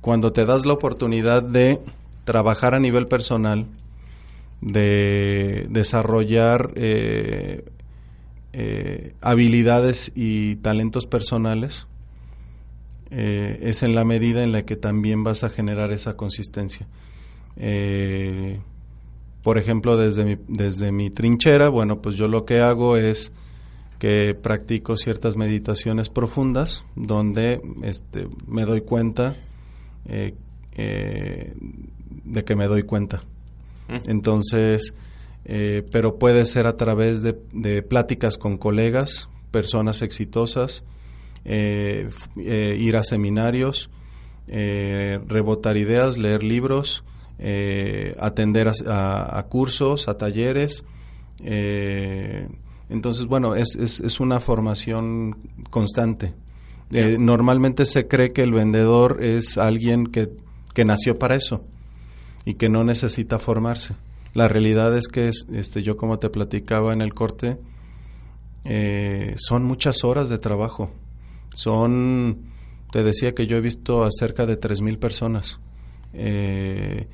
cuando 0.00 0.32
te 0.32 0.44
das 0.44 0.66
la 0.66 0.74
oportunidad 0.74 1.42
de 1.42 1.78
trabajar 2.24 2.74
a 2.74 2.80
nivel 2.80 3.06
personal, 3.06 3.66
de 4.60 5.66
desarrollar 5.70 6.72
eh, 6.76 7.64
habilidades 9.20 10.12
y 10.14 10.56
talentos 10.56 11.06
personales, 11.06 11.86
eh, 13.16 13.60
es 13.62 13.84
en 13.84 13.94
la 13.94 14.04
medida 14.04 14.42
en 14.42 14.50
la 14.50 14.64
que 14.64 14.74
también 14.74 15.22
vas 15.22 15.44
a 15.44 15.48
generar 15.48 15.92
esa 15.92 16.16
consistencia. 16.16 16.88
Eh, 17.56 18.58
por 19.42 19.56
ejemplo, 19.56 19.96
desde 19.96 20.24
mi, 20.24 20.36
desde 20.48 20.90
mi 20.90 21.10
trinchera, 21.10 21.68
bueno, 21.68 22.02
pues 22.02 22.16
yo 22.16 22.26
lo 22.26 22.44
que 22.44 22.60
hago 22.60 22.96
es 22.96 23.30
que 23.98 24.34
practico 24.34 24.96
ciertas 24.96 25.36
meditaciones 25.36 26.08
profundas 26.08 26.84
donde 26.96 27.60
este, 27.82 28.28
me 28.46 28.64
doy 28.64 28.82
cuenta 28.82 29.36
eh, 30.06 30.34
de 30.74 32.44
que 32.44 32.56
me 32.56 32.66
doy 32.66 32.82
cuenta. 32.82 33.22
Mm. 33.88 34.10
Entonces, 34.10 34.94
pero 35.44 36.18
puede 36.18 36.46
ser 36.46 36.66
a 36.66 36.76
través 36.76 37.22
de, 37.22 37.38
de 37.52 37.82
pláticas 37.82 38.38
con 38.38 38.56
colegas, 38.56 39.28
personas 39.50 40.00
exitosas, 40.02 40.84
eh, 41.44 42.08
eh, 42.38 42.76
ir 42.80 42.96
a 42.96 43.04
seminarios, 43.04 43.90
eh, 44.48 45.20
rebotar 45.26 45.76
ideas, 45.76 46.16
leer 46.16 46.42
libros, 46.42 47.04
atender 48.18 48.72
a, 48.86 49.46
cursos, 49.50 50.08
a 50.08 50.16
talleres. 50.16 50.84
Entonces, 52.88 53.26
bueno, 53.26 53.54
es, 53.54 53.76
es, 53.76 54.20
una 54.20 54.40
formación 54.40 55.36
constante. 55.70 56.34
normalmente 56.90 57.86
se 57.86 58.06
cree 58.06 58.32
que 58.32 58.42
el 58.42 58.52
vendedor 58.52 59.22
es 59.22 59.58
alguien 59.58 60.06
que, 60.06 60.30
que 60.74 60.84
nació 60.84 61.18
para 61.18 61.34
eso 61.34 61.64
y 62.44 62.54
que 62.54 62.68
no 62.68 62.84
necesita 62.84 63.38
formarse. 63.38 63.94
La 64.34 64.48
realidad 64.48 64.96
es 64.96 65.08
que, 65.08 65.30
este, 65.52 65.82
yo 65.82 65.96
como 65.96 66.18
te 66.18 66.28
platicaba 66.28 66.92
en 66.92 67.00
el 67.00 67.14
corte, 67.14 67.58
son 69.36 69.64
muchas 69.64 70.04
horas 70.04 70.28
de 70.28 70.38
trabajo. 70.38 70.90
Son, 71.54 72.38
te 72.90 73.02
decía 73.02 73.34
que 73.34 73.46
yo 73.46 73.56
he 73.56 73.60
visto 73.60 74.04
a 74.04 74.08
cerca 74.10 74.46
de 74.46 74.58
3.000 74.58 74.98
personas. 74.98 75.60
Eh, 76.12 77.08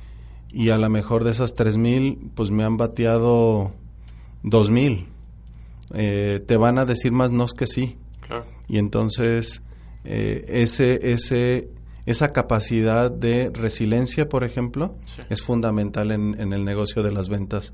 y 0.51 0.69
a 0.69 0.77
lo 0.77 0.89
mejor 0.89 1.23
de 1.23 1.31
esas 1.31 1.55
3.000, 1.55 2.31
pues 2.35 2.51
me 2.51 2.63
han 2.63 2.77
bateado 2.77 3.73
2.000. 4.43 5.05
Eh, 5.93 6.43
te 6.45 6.57
van 6.57 6.77
a 6.77 6.85
decir 6.85 7.11
más 7.11 7.31
no 7.31 7.45
que 7.47 7.67
sí. 7.67 7.97
Y 8.67 8.77
entonces, 8.77 9.61
eh, 10.05 10.45
ese, 10.47 11.11
ese, 11.11 11.69
esa 12.05 12.31
capacidad 12.31 13.11
de 13.11 13.49
resiliencia, 13.53 14.29
por 14.29 14.45
ejemplo, 14.45 14.95
es 15.29 15.41
fundamental 15.41 16.11
en, 16.11 16.39
en, 16.39 16.53
el 16.53 16.63
negocio 16.63 17.03
de 17.03 17.11
las 17.11 17.27
ventas. 17.27 17.73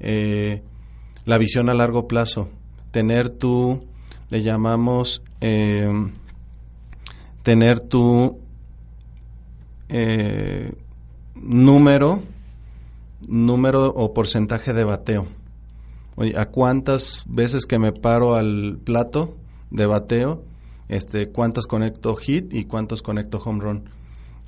Eh, 0.00 0.62
la 1.24 1.38
visión 1.38 1.70
a 1.70 1.74
largo 1.74 2.06
plazo, 2.06 2.50
tener 2.90 3.30
tu 3.30 3.80
le 4.28 4.42
llamamos 4.42 5.22
eh, 5.40 5.88
tener 7.42 7.80
tu 7.80 8.40
eh, 9.88 10.72
número, 11.36 12.22
número 13.28 13.86
o 13.86 14.12
porcentaje 14.12 14.72
de 14.72 14.84
bateo. 14.84 15.26
Oye, 16.16 16.36
¿a 16.36 16.46
cuántas 16.46 17.24
veces 17.26 17.66
que 17.66 17.78
me 17.78 17.92
paro 17.92 18.34
al 18.34 18.78
plato 18.82 19.36
de 19.70 19.86
bateo, 19.86 20.44
este, 20.88 21.28
cuántas 21.28 21.66
conecto 21.66 22.16
hit 22.16 22.52
y 22.52 22.64
cuántos 22.64 23.02
conecto 23.02 23.38
home 23.38 23.62
run? 23.62 23.90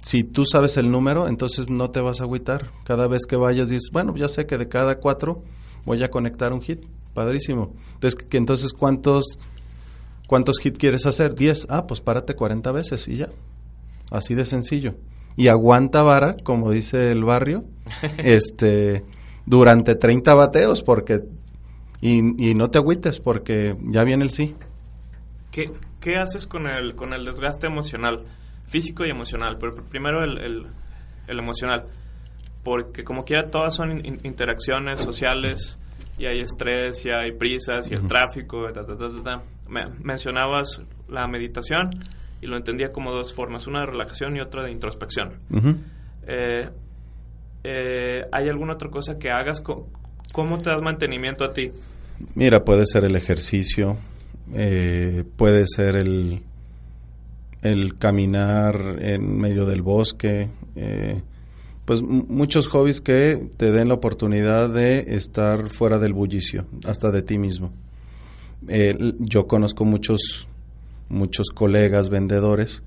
Si 0.03 0.25
tú 0.25 0.45
sabes 0.47 0.77
el 0.77 0.91
número, 0.91 1.29
entonces 1.29 1.71
no 1.71 1.91
te 1.91 2.01
vas 2.01 2.21
a 2.21 2.25
agüitar. 2.25 2.71
Cada 2.85 3.09
vez 3.09 3.27
que 3.27 3.37
vayas 3.37 3.69
dices, 3.69 3.91
bueno, 3.93 4.15
ya 4.17 4.29
sé 4.29 4.47
que 4.47 4.59
de 4.59 4.69
cada 4.69 4.99
cuatro 4.99 5.43
voy 5.85 6.03
a 6.03 6.11
conectar 6.11 6.53
un 6.53 6.63
hit. 6.63 6.85
Padrísimo. 7.15 7.75
Entonces, 7.95 8.15
que, 8.15 8.37
entonces 8.37 8.73
¿cuántos 8.73 9.39
¿Cuántos 10.29 10.65
hits 10.65 10.79
quieres 10.79 11.07
hacer? 11.07 11.35
10. 11.35 11.69
Ah, 11.71 11.87
pues 11.87 12.03
párate 12.03 12.35
40 12.35 12.71
veces 12.71 13.09
y 13.09 13.17
ya. 13.17 13.31
Así 14.11 14.35
de 14.35 14.45
sencillo. 14.45 14.95
Y 15.37 15.49
aguanta 15.49 16.03
vara, 16.03 16.37
como 16.45 16.71
dice 16.71 17.11
el 17.11 17.25
barrio, 17.25 17.65
este, 18.19 19.05
durante 19.47 19.95
30 19.95 20.35
bateos, 20.35 20.83
porque, 20.83 21.21
y, 22.01 22.51
y, 22.51 22.55
no 22.55 22.71
te 22.71 22.79
agüites, 22.79 23.19
porque 23.19 23.77
ya 23.81 24.05
viene 24.05 24.25
el 24.25 24.31
sí. 24.31 24.55
¿Qué, 25.51 25.71
qué 26.01 26.17
haces 26.17 26.47
con 26.47 26.67
el, 26.67 26.95
con 26.95 27.13
el 27.13 27.25
desgaste 27.25 27.67
emocional? 27.67 28.25
Físico 28.67 29.05
y 29.05 29.11
emocional, 29.11 29.57
pero 29.59 29.75
primero 29.85 30.23
el, 30.23 30.39
el, 30.39 30.67
el 31.27 31.39
emocional. 31.39 31.87
Porque 32.63 33.03
como 33.03 33.25
quiera, 33.25 33.51
todas 33.51 33.75
son 33.75 34.05
interacciones 34.25 35.01
sociales, 35.01 35.79
y 36.19 36.27
hay 36.27 36.41
estrés, 36.41 37.05
y 37.05 37.11
hay 37.11 37.33
prisas, 37.33 37.91
y 37.91 37.95
el 37.95 38.07
tráfico, 38.07 38.67
Me, 39.69 39.87
mencionabas 40.03 40.83
la 41.09 41.27
meditación 41.29 41.91
y 42.41 42.47
lo 42.47 42.57
entendía 42.57 42.93
como 42.93 43.13
dos 43.13 43.35
formas, 43.35 43.67
una 43.67 43.81
de 43.81 43.87
relajación 43.87 44.37
y 44.37 44.41
otra 44.41 44.63
de 44.63 44.71
introspección. 44.71 45.39
Eh, 46.27 46.69
eh, 47.65 48.21
¿Hay 48.33 48.49
alguna 48.49 48.75
otra 48.75 48.91
cosa 48.91 49.19
que 49.19 49.31
hagas? 49.31 49.63
¿Cómo 50.33 50.59
te 50.59 50.71
das 50.71 50.83
mantenimiento 50.83 51.45
a 51.45 51.53
ti? 51.53 51.71
Mira, 52.35 52.65
puede 52.65 52.85
ser 52.87 53.05
el 53.05 53.17
ejercicio, 53.17 53.97
eh, 54.55 55.25
puede 55.37 55.67
ser 55.67 55.97
el, 55.97 56.43
el 57.63 57.97
caminar 57.99 58.99
en 59.01 59.39
medio 59.39 59.67
del 59.67 59.83
bosque, 59.83 60.49
pues 61.89 62.03
muchos 62.03 62.69
hobbies 62.69 63.01
que 63.01 63.49
te 63.57 63.73
den 63.73 63.89
la 63.89 63.95
oportunidad 63.95 64.69
de 64.69 65.15
estar 65.15 65.71
fuera 65.71 65.99
del 65.99 66.13
bullicio, 66.13 66.67
hasta 66.85 67.11
de 67.11 67.23
ti 67.23 67.39
mismo. 67.39 67.73
Eh, 68.69 69.15
yo 69.19 69.47
conozco 69.47 69.87
muchos, 69.87 70.49
muchos 71.09 71.49
colegas 71.49 72.11
vendedores 72.11 72.83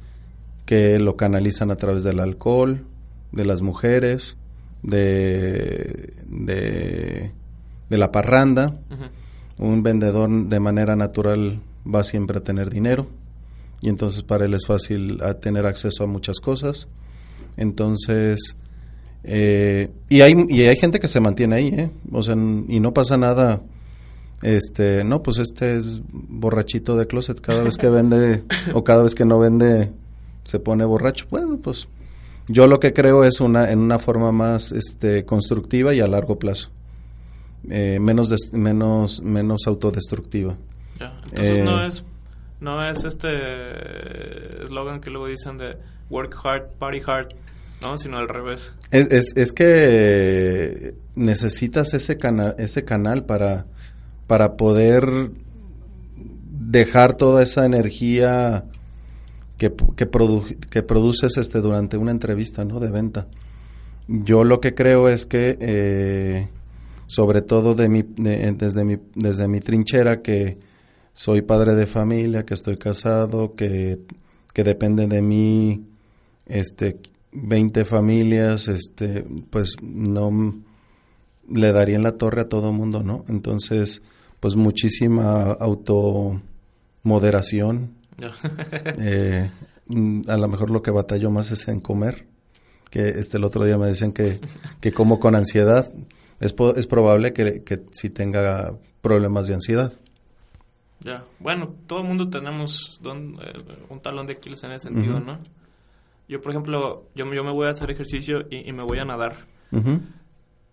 que 0.67 0.99
lo 0.99 1.15
canalizan 1.15 1.71
a 1.71 1.77
través 1.77 2.03
del 2.03 2.19
alcohol, 2.19 2.85
de 3.31 3.43
las 3.43 3.61
mujeres, 3.61 4.37
de, 4.83 6.13
de, 6.27 7.31
la 7.89 8.11
parranda. 8.11 8.77
Un 9.57 9.83
vendedor 9.83 10.29
de 10.47 10.59
manera 10.59 10.95
natural 10.95 11.61
va 11.85 12.03
siempre 12.03 12.39
a 12.39 12.41
tener 12.41 12.69
dinero 12.69 13.07
y 13.81 13.89
entonces 13.89 14.23
para 14.23 14.45
él 14.45 14.53
es 14.53 14.65
fácil 14.65 15.21
tener 15.41 15.65
acceso 15.65 16.03
a 16.03 16.07
muchas 16.07 16.39
cosas. 16.39 16.87
Entonces, 17.57 18.55
eh, 19.23 19.89
y, 20.07 20.21
hay, 20.21 20.35
y 20.47 20.61
hay 20.61 20.77
gente 20.77 20.99
que 20.99 21.07
se 21.07 21.19
mantiene 21.19 21.55
ahí, 21.55 21.67
¿eh? 21.69 21.91
O 22.11 22.21
sea, 22.21 22.35
y 22.35 22.79
no 22.79 22.93
pasa 22.93 23.17
nada. 23.17 23.61
Este, 24.43 25.03
no, 25.03 25.21
pues 25.21 25.37
este 25.39 25.77
es 25.77 26.01
borrachito 26.11 26.95
de 26.95 27.07
closet. 27.07 27.41
Cada 27.41 27.63
vez 27.63 27.77
que 27.77 27.89
vende 27.89 28.43
o 28.73 28.83
cada 28.83 29.03
vez 29.03 29.15
que 29.15 29.25
no 29.25 29.39
vende 29.39 29.91
se 30.43 30.59
pone 30.59 30.85
borracho. 30.85 31.25
Bueno, 31.31 31.57
pues 31.57 31.87
Yo 32.51 32.67
lo 32.67 32.79
que 32.79 32.91
creo 32.93 33.23
es 33.23 33.39
una 33.39 33.71
en 33.71 33.79
una 33.79 33.97
forma 33.99 34.31
más 34.31 34.71
este, 34.71 35.25
constructiva 35.25 35.93
y 35.93 35.99
a 36.01 36.07
largo 36.07 36.37
plazo, 36.39 36.69
eh, 37.69 37.97
menos 38.01 38.29
des- 38.29 38.51
menos 38.53 39.21
menos 39.21 39.67
autodestructiva. 39.67 40.55
Ya, 40.99 41.13
Entonces 41.25 41.57
Eh, 41.57 41.63
no 41.63 41.85
es 41.85 42.03
no 42.59 42.81
es 42.89 43.03
este 43.05 44.63
eslogan 44.63 44.99
que 45.01 45.09
luego 45.09 45.27
dicen 45.27 45.57
de 45.57 45.77
work 46.09 46.35
hard, 46.43 46.69
party 46.77 46.99
hard, 47.05 47.27
¿no? 47.81 47.97
Sino 47.97 48.17
al 48.17 48.27
revés. 48.27 48.71
Es, 48.91 49.07
es, 49.11 49.33
es 49.35 49.51
que 49.53 50.93
necesitas 51.15 51.93
ese 51.93 52.17
canal 52.17 52.55
ese 52.57 52.83
canal 52.85 53.25
para 53.25 53.65
para 54.27 54.55
poder 54.57 55.31
dejar 56.49 57.13
toda 57.15 57.43
esa 57.43 57.65
energía 57.65 58.65
que, 59.61 59.69
que, 59.95 60.09
produ- 60.09 60.57
que 60.71 60.81
produces 60.81 61.37
este 61.37 61.61
durante 61.61 61.95
una 61.95 62.09
entrevista 62.09 62.65
¿no? 62.65 62.79
de 62.79 62.89
venta. 62.89 63.27
Yo 64.07 64.43
lo 64.43 64.59
que 64.59 64.73
creo 64.73 65.07
es 65.07 65.27
que, 65.27 65.55
eh, 65.61 66.49
sobre 67.05 67.43
todo 67.43 67.75
de 67.75 67.87
mi, 67.87 68.01
de- 68.01 68.53
desde, 68.53 68.83
mi, 68.83 68.97
desde 69.13 69.47
mi 69.47 69.59
trinchera, 69.59 70.23
que 70.23 70.57
soy 71.13 71.43
padre 71.43 71.75
de 71.75 71.85
familia, 71.85 72.43
que 72.43 72.55
estoy 72.55 72.77
casado, 72.77 73.53
que, 73.53 73.99
que 74.51 74.63
depende 74.63 75.05
de 75.05 75.21
mí 75.21 75.85
este, 76.47 76.97
20 77.31 77.85
familias, 77.85 78.67
este, 78.67 79.23
pues 79.51 79.75
no 79.83 80.55
le 81.47 81.71
daría 81.71 81.97
en 81.97 82.03
la 82.03 82.17
torre 82.17 82.41
a 82.41 82.49
todo 82.49 82.73
mundo, 82.73 83.03
¿no? 83.03 83.25
Entonces, 83.29 84.01
pues 84.39 84.55
muchísima 84.55 85.51
automoderación. 85.51 88.00
eh, 88.97 89.49
mm, 89.87 90.21
a 90.27 90.37
lo 90.37 90.47
mejor 90.47 90.69
lo 90.69 90.81
que 90.81 90.91
batallo 90.91 91.31
más 91.31 91.51
es 91.51 91.67
en 91.67 91.79
comer, 91.79 92.27
que 92.89 93.09
este 93.09 93.37
el 93.37 93.43
otro 93.43 93.63
día 93.65 93.77
me 93.77 93.87
decían 93.87 94.11
que, 94.11 94.39
que 94.79 94.91
como 94.91 95.19
con 95.19 95.35
ansiedad. 95.35 95.91
Es, 96.39 96.55
es 96.75 96.87
probable 96.87 97.33
que, 97.33 97.63
que 97.63 97.81
sí 97.91 98.09
tenga 98.09 98.73
problemas 99.01 99.47
de 99.47 99.53
ansiedad. 99.53 99.93
Ya. 101.03 101.23
Bueno, 101.39 101.73
todo 101.87 102.01
el 102.01 102.07
mundo 102.07 102.29
tenemos 102.29 102.99
don- 103.01 103.37
eh, 103.41 103.53
un 103.89 103.99
talón 104.01 104.27
de 104.27 104.33
Aquiles 104.33 104.63
en 104.63 104.71
ese 104.71 104.87
sentido, 104.89 105.15
Ujú. 105.15 105.25
¿no? 105.25 105.39
Yo, 106.27 106.39
por 106.41 106.51
ejemplo, 106.51 107.05
yo, 107.15 107.25
me- 107.25 107.35
yo 107.35 107.43
me 107.43 107.51
voy 107.51 107.67
a 107.67 107.71
hacer 107.71 107.89
ejercicio 107.91 108.41
y, 108.49 108.69
y 108.69 108.73
me 108.73 108.83
voy 108.83 108.99
a 108.99 109.05
nadar. 109.05 109.45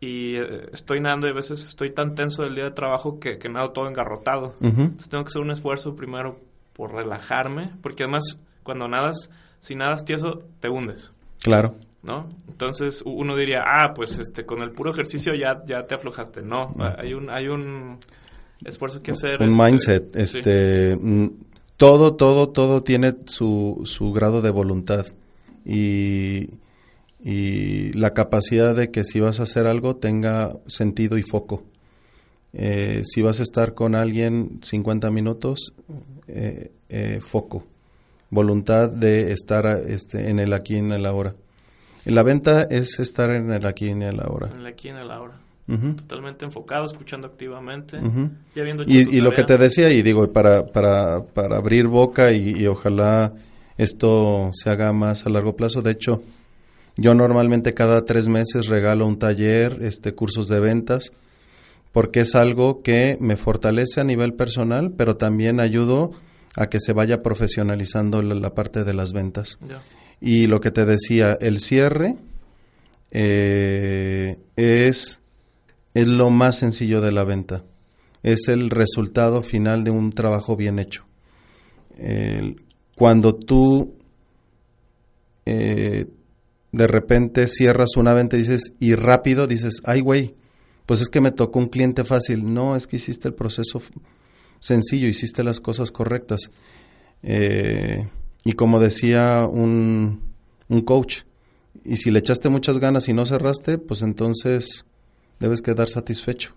Y 0.00 0.36
eh, 0.36 0.68
estoy 0.72 1.00
nadando 1.00 1.26
y 1.26 1.30
a 1.30 1.34
veces 1.34 1.66
estoy 1.66 1.90
tan 1.90 2.14
tenso 2.14 2.42
del 2.42 2.54
día 2.54 2.64
de 2.64 2.70
trabajo 2.70 3.18
que, 3.18 3.38
que 3.38 3.48
nado 3.48 3.70
todo 3.72 3.88
engarrotado. 3.88 4.54
ujú, 4.60 4.82
Entonces 4.82 5.08
tengo 5.08 5.24
que 5.24 5.28
hacer 5.28 5.42
un 5.42 5.50
esfuerzo 5.50 5.96
primero 5.96 6.38
por 6.78 6.94
relajarme, 6.94 7.72
porque 7.82 8.04
además 8.04 8.38
cuando 8.62 8.86
nadas, 8.86 9.28
si 9.58 9.74
nadas 9.74 10.04
tieso, 10.04 10.44
te 10.60 10.68
hundes, 10.68 11.10
Claro. 11.42 11.74
¿no? 12.04 12.28
Entonces 12.46 13.02
uno 13.04 13.34
diría, 13.34 13.62
ah, 13.66 13.92
pues 13.96 14.16
este, 14.18 14.46
con 14.46 14.62
el 14.62 14.70
puro 14.70 14.92
ejercicio 14.92 15.34
ya, 15.34 15.60
ya 15.66 15.84
te 15.86 15.96
aflojaste. 15.96 16.40
No, 16.42 16.72
No. 16.76 16.94
hay 16.96 17.14
un, 17.14 17.30
hay 17.30 17.48
un 17.48 17.98
esfuerzo 18.64 19.02
que 19.02 19.10
hacer. 19.10 19.42
un 19.42 19.48
este, 19.50 19.62
mindset. 19.64 20.16
Este, 20.16 20.96
mm, 20.96 21.26
todo, 21.76 22.14
todo, 22.14 22.50
todo 22.50 22.84
tiene 22.84 23.14
su, 23.26 23.82
su 23.84 24.12
grado 24.12 24.40
de 24.40 24.50
voluntad 24.50 25.06
y, 25.64 26.50
y 27.20 27.92
la 27.94 28.14
capacidad 28.14 28.76
de 28.76 28.92
que 28.92 29.02
si 29.02 29.18
vas 29.18 29.40
a 29.40 29.44
hacer 29.44 29.66
algo 29.66 29.96
tenga 29.96 30.52
sentido 30.66 31.18
y 31.18 31.22
foco. 31.22 31.64
Eh, 32.52 33.02
si 33.04 33.22
vas 33.22 33.40
a 33.40 33.42
estar 33.42 33.74
con 33.74 33.94
alguien 33.94 34.60
50 34.62 35.10
minutos, 35.10 35.74
eh, 36.26 36.72
eh, 36.88 37.20
foco. 37.20 37.64
Voluntad 38.30 38.90
de 38.90 39.32
estar 39.32 39.66
este, 39.86 40.30
en 40.30 40.38
el 40.38 40.52
aquí 40.52 40.74
y 40.74 40.78
en 40.78 40.92
el 40.92 41.06
ahora. 41.06 41.34
La 42.04 42.22
venta 42.22 42.62
es 42.62 42.98
estar 42.98 43.30
en 43.30 43.50
el 43.52 43.66
aquí 43.66 43.86
y 43.86 43.90
en 43.90 44.02
el 44.02 44.20
ahora. 44.20 44.50
En 44.52 44.60
el 44.60 44.66
aquí 44.66 44.88
y 44.88 44.90
en 44.90 44.98
el 44.98 45.10
ahora. 45.10 45.34
Totalmente 45.66 46.46
enfocado, 46.46 46.86
escuchando 46.86 47.26
activamente. 47.26 47.98
Ya 48.54 48.64
Y, 48.86 49.16
y 49.16 49.20
lo 49.20 49.32
que 49.32 49.44
te 49.44 49.58
decía, 49.58 49.90
y 49.90 50.00
digo, 50.00 50.32
para, 50.32 50.64
para, 50.64 51.22
para 51.22 51.58
abrir 51.58 51.88
boca 51.88 52.32
y, 52.32 52.52
y 52.52 52.66
ojalá 52.66 53.34
esto 53.76 54.50
se 54.54 54.70
haga 54.70 54.94
más 54.94 55.26
a 55.26 55.30
largo 55.30 55.56
plazo. 55.56 55.82
De 55.82 55.90
hecho, 55.90 56.22
yo 56.96 57.12
normalmente 57.14 57.74
cada 57.74 58.04
tres 58.04 58.28
meses 58.28 58.66
regalo 58.66 59.06
un 59.06 59.18
taller, 59.18 59.78
este, 59.82 60.14
cursos 60.14 60.48
de 60.48 60.58
ventas, 60.58 61.12
porque 61.98 62.20
es 62.20 62.36
algo 62.36 62.84
que 62.84 63.18
me 63.18 63.36
fortalece 63.36 64.00
a 64.00 64.04
nivel 64.04 64.34
personal, 64.34 64.92
pero 64.96 65.16
también 65.16 65.58
ayudo 65.58 66.12
a 66.54 66.68
que 66.68 66.78
se 66.78 66.92
vaya 66.92 67.24
profesionalizando 67.24 68.22
la, 68.22 68.36
la 68.36 68.54
parte 68.54 68.84
de 68.84 68.94
las 68.94 69.10
ventas. 69.10 69.58
Y 70.20 70.46
lo 70.46 70.60
que 70.60 70.70
te 70.70 70.84
decía, 70.84 71.36
el 71.40 71.58
cierre 71.58 72.14
eh, 73.10 74.38
es, 74.54 75.18
es 75.92 76.06
lo 76.06 76.30
más 76.30 76.58
sencillo 76.58 77.00
de 77.00 77.10
la 77.10 77.24
venta. 77.24 77.64
Es 78.22 78.46
el 78.46 78.70
resultado 78.70 79.42
final 79.42 79.82
de 79.82 79.90
un 79.90 80.12
trabajo 80.12 80.54
bien 80.54 80.78
hecho. 80.78 81.04
Cuando 82.94 83.34
tú 83.34 83.96
eh, 85.46 86.06
de 86.70 86.86
repente 86.86 87.48
cierras 87.48 87.96
una 87.96 88.14
venta 88.14 88.36
y 88.36 88.42
dices, 88.42 88.72
y 88.78 88.94
rápido 88.94 89.48
dices, 89.48 89.82
ay 89.84 90.00
güey, 90.00 90.36
pues 90.88 91.02
es 91.02 91.10
que 91.10 91.20
me 91.20 91.32
tocó 91.32 91.58
un 91.58 91.66
cliente 91.66 92.02
fácil. 92.02 92.54
No, 92.54 92.74
es 92.74 92.86
que 92.86 92.96
hiciste 92.96 93.28
el 93.28 93.34
proceso 93.34 93.82
sencillo, 94.58 95.06
hiciste 95.06 95.44
las 95.44 95.60
cosas 95.60 95.90
correctas. 95.90 96.50
Eh, 97.22 98.08
y 98.42 98.52
como 98.54 98.80
decía 98.80 99.46
un, 99.46 100.22
un 100.68 100.80
coach, 100.80 101.24
y 101.84 101.98
si 101.98 102.10
le 102.10 102.20
echaste 102.20 102.48
muchas 102.48 102.78
ganas 102.78 103.06
y 103.06 103.12
no 103.12 103.26
cerraste, 103.26 103.76
pues 103.76 104.00
entonces 104.00 104.86
debes 105.40 105.60
quedar 105.60 105.88
satisfecho. 105.88 106.54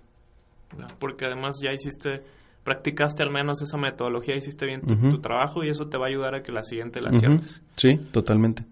Porque 0.97 1.25
además 1.25 1.59
ya 1.61 1.73
hiciste, 1.73 2.23
practicaste 2.63 3.23
al 3.23 3.31
menos 3.31 3.61
esa 3.61 3.75
metodología, 3.75 4.37
hiciste 4.37 4.65
bien 4.65 4.79
tu, 4.79 5.19
trabajo 5.19 5.65
y 5.65 5.67
eso 5.67 5.87
te 5.87 5.97
va 5.97 6.05
a 6.05 6.07
ayudar 6.07 6.35
a 6.35 6.41
que 6.41 6.53
la 6.53 6.63
siguiente 6.63 7.01
la 7.01 7.11
cierres. 7.11 7.61
Sí, 7.75 7.97
totalmente. 8.13 8.63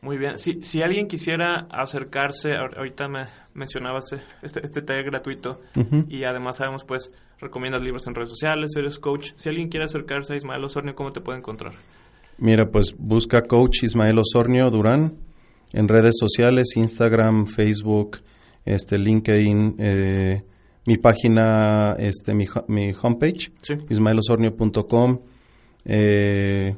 Muy 0.00 0.16
bien. 0.16 0.38
Si, 0.38 0.62
si 0.62 0.80
alguien 0.82 1.08
quisiera 1.08 1.66
acercarse, 1.70 2.50
ahor- 2.52 2.76
ahorita 2.76 3.08
me 3.08 3.24
mencionabas 3.54 4.12
eh, 4.12 4.20
este, 4.42 4.60
este 4.64 4.82
taller 4.82 5.04
gratuito 5.06 5.60
y 6.08 6.22
además 6.24 6.58
sabemos, 6.58 6.84
pues, 6.84 7.10
recomiendas 7.40 7.82
libros 7.82 8.06
en 8.06 8.14
redes 8.14 8.28
sociales, 8.30 8.70
eres 8.76 8.98
coach. 9.00 9.30
Si 9.36 9.48
alguien 9.48 9.68
quiere 9.68 9.84
acercarse 9.84 10.34
a 10.34 10.36
Ismael 10.36 10.62
Osornio, 10.64 10.94
¿cómo 10.94 11.10
te 11.12 11.20
puede 11.20 11.38
encontrar? 11.38 11.72
Mira, 12.38 12.70
pues 12.70 12.94
busca 12.96 13.42
coach 13.42 13.82
Ismael 13.82 14.18
Osornio 14.18 14.70
Durán 14.70 15.14
en 15.72 15.88
redes 15.88 16.14
sociales, 16.18 16.76
Instagram, 16.76 17.46
Facebook, 17.48 18.18
este 18.64 18.98
LinkedIn, 18.98 19.76
eh, 19.80 20.42
mi 20.86 20.96
página, 20.96 21.96
este 21.98 22.34
mi, 22.34 22.46
mi 22.68 22.92
homepage, 23.02 23.50
Sí. 23.62 23.74
ismaelosornio.com. 23.90 25.18
Eh, 25.84 26.76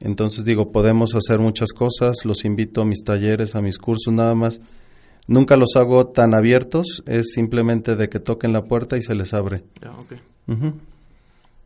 entonces 0.00 0.44
digo, 0.44 0.72
podemos 0.72 1.14
hacer 1.14 1.38
muchas 1.38 1.70
cosas, 1.72 2.16
los 2.24 2.44
invito 2.44 2.82
a 2.82 2.84
mis 2.84 3.02
talleres, 3.04 3.54
a 3.54 3.60
mis 3.62 3.78
cursos, 3.78 4.12
nada 4.12 4.34
más. 4.34 4.60
Nunca 5.28 5.56
los 5.56 5.76
hago 5.76 6.06
tan 6.08 6.34
abiertos, 6.34 7.02
es 7.06 7.32
simplemente 7.34 7.94
de 7.94 8.08
que 8.08 8.18
toquen 8.18 8.52
la 8.52 8.64
puerta 8.64 8.96
y 8.96 9.02
se 9.02 9.14
les 9.14 9.32
abre. 9.34 9.62
Ujú. 10.48 10.72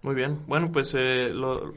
Muy 0.03 0.15
bien. 0.15 0.39
Bueno, 0.47 0.71
pues 0.71 0.95
eh, 0.99 1.31
lo- 1.35 1.73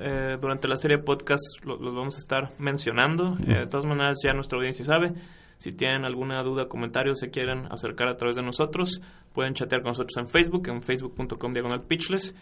eh, 0.00 0.38
durante 0.40 0.66
la 0.66 0.76
serie 0.76 0.96
de 0.96 1.02
podcast 1.04 1.42
lo- 1.64 1.76
los 1.76 1.94
vamos 1.94 2.16
a 2.16 2.18
estar 2.18 2.52
mencionando. 2.58 3.36
Eh, 3.46 3.58
de 3.60 3.66
todas 3.66 3.86
maneras, 3.86 4.16
ya 4.24 4.32
nuestra 4.32 4.58
audiencia 4.58 4.84
sabe. 4.84 5.12
Si 5.58 5.70
tienen 5.72 6.04
alguna 6.06 6.42
duda, 6.42 6.66
comentario, 6.68 7.14
se 7.14 7.30
quieren 7.30 7.66
acercar 7.70 8.08
a 8.08 8.16
través 8.16 8.34
de 8.34 8.42
nosotros, 8.42 9.00
pueden 9.34 9.52
chatear 9.54 9.82
con 9.82 9.90
nosotros 9.90 10.16
en 10.16 10.26
Facebook, 10.26 10.66
en 10.68 10.82
facebook.com 10.82 11.52
diagonal 11.52 11.80
pitchless. 11.86 12.34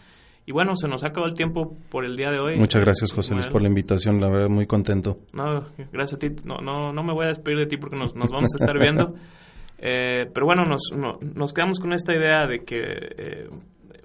Y 0.45 0.51
bueno, 0.51 0.75
se 0.75 0.87
nos 0.87 1.03
acaba 1.03 1.27
el 1.27 1.33
tiempo 1.35 1.75
por 1.91 2.05
el 2.05 2.15
día 2.17 2.31
de 2.31 2.39
hoy. 2.39 2.55
Muchas 2.57 2.81
gracias, 2.81 3.11
José 3.11 3.35
Luis, 3.35 3.47
por 3.47 3.61
la 3.61 3.67
invitación, 3.67 4.19
la 4.19 4.29
verdad, 4.29 4.49
muy 4.49 4.65
contento. 4.65 5.19
No, 5.33 5.63
gracias 5.93 6.13
a 6.15 6.19
ti. 6.19 6.29
No, 6.43 6.57
no, 6.57 6.91
no 6.91 7.03
me 7.03 7.13
voy 7.13 7.25
a 7.25 7.27
despedir 7.27 7.59
de 7.59 7.65
ti 7.67 7.77
porque 7.77 7.95
nos, 7.97 8.15
nos 8.15 8.29
vamos 8.31 8.49
a 8.53 8.63
estar 8.63 8.77
viendo. 8.79 9.15
Eh, 9.81 10.29
pero 10.33 10.45
bueno, 10.45 10.63
nos, 10.65 10.91
no- 10.93 11.19
nos 11.21 11.53
quedamos 11.53 11.79
con 11.79 11.93
esta 11.93 12.13
idea 12.13 12.45
de 12.47 12.65
que 12.65 12.81
eh, 12.83 13.49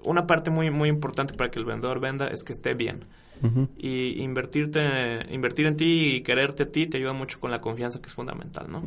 una 0.05 0.25
parte 0.25 0.49
muy, 0.49 0.71
muy 0.71 0.87
importante 0.87 1.33
para 1.33 1.49
que 1.51 1.59
el 1.59 1.65
vendedor 1.65 1.99
venda 1.99 2.27
es 2.27 2.45
que 2.45 2.53
esté 2.53 2.73
bien. 2.75 3.03
Y 3.77 4.23
invertirte, 4.23 4.79
invertir 5.33 5.65
en 5.65 5.75
ti 5.75 6.15
y 6.15 6.21
quererte 6.23 6.63
a 6.63 6.65
ti 6.67 6.87
te 6.87 6.95
ayuda 6.97 7.11
mucho 7.11 7.41
con 7.41 7.51
la 7.51 7.59
confianza 7.59 7.99
que 7.99 8.07
es 8.07 8.13
fundamental, 8.13 8.67
¿no? 8.71 8.83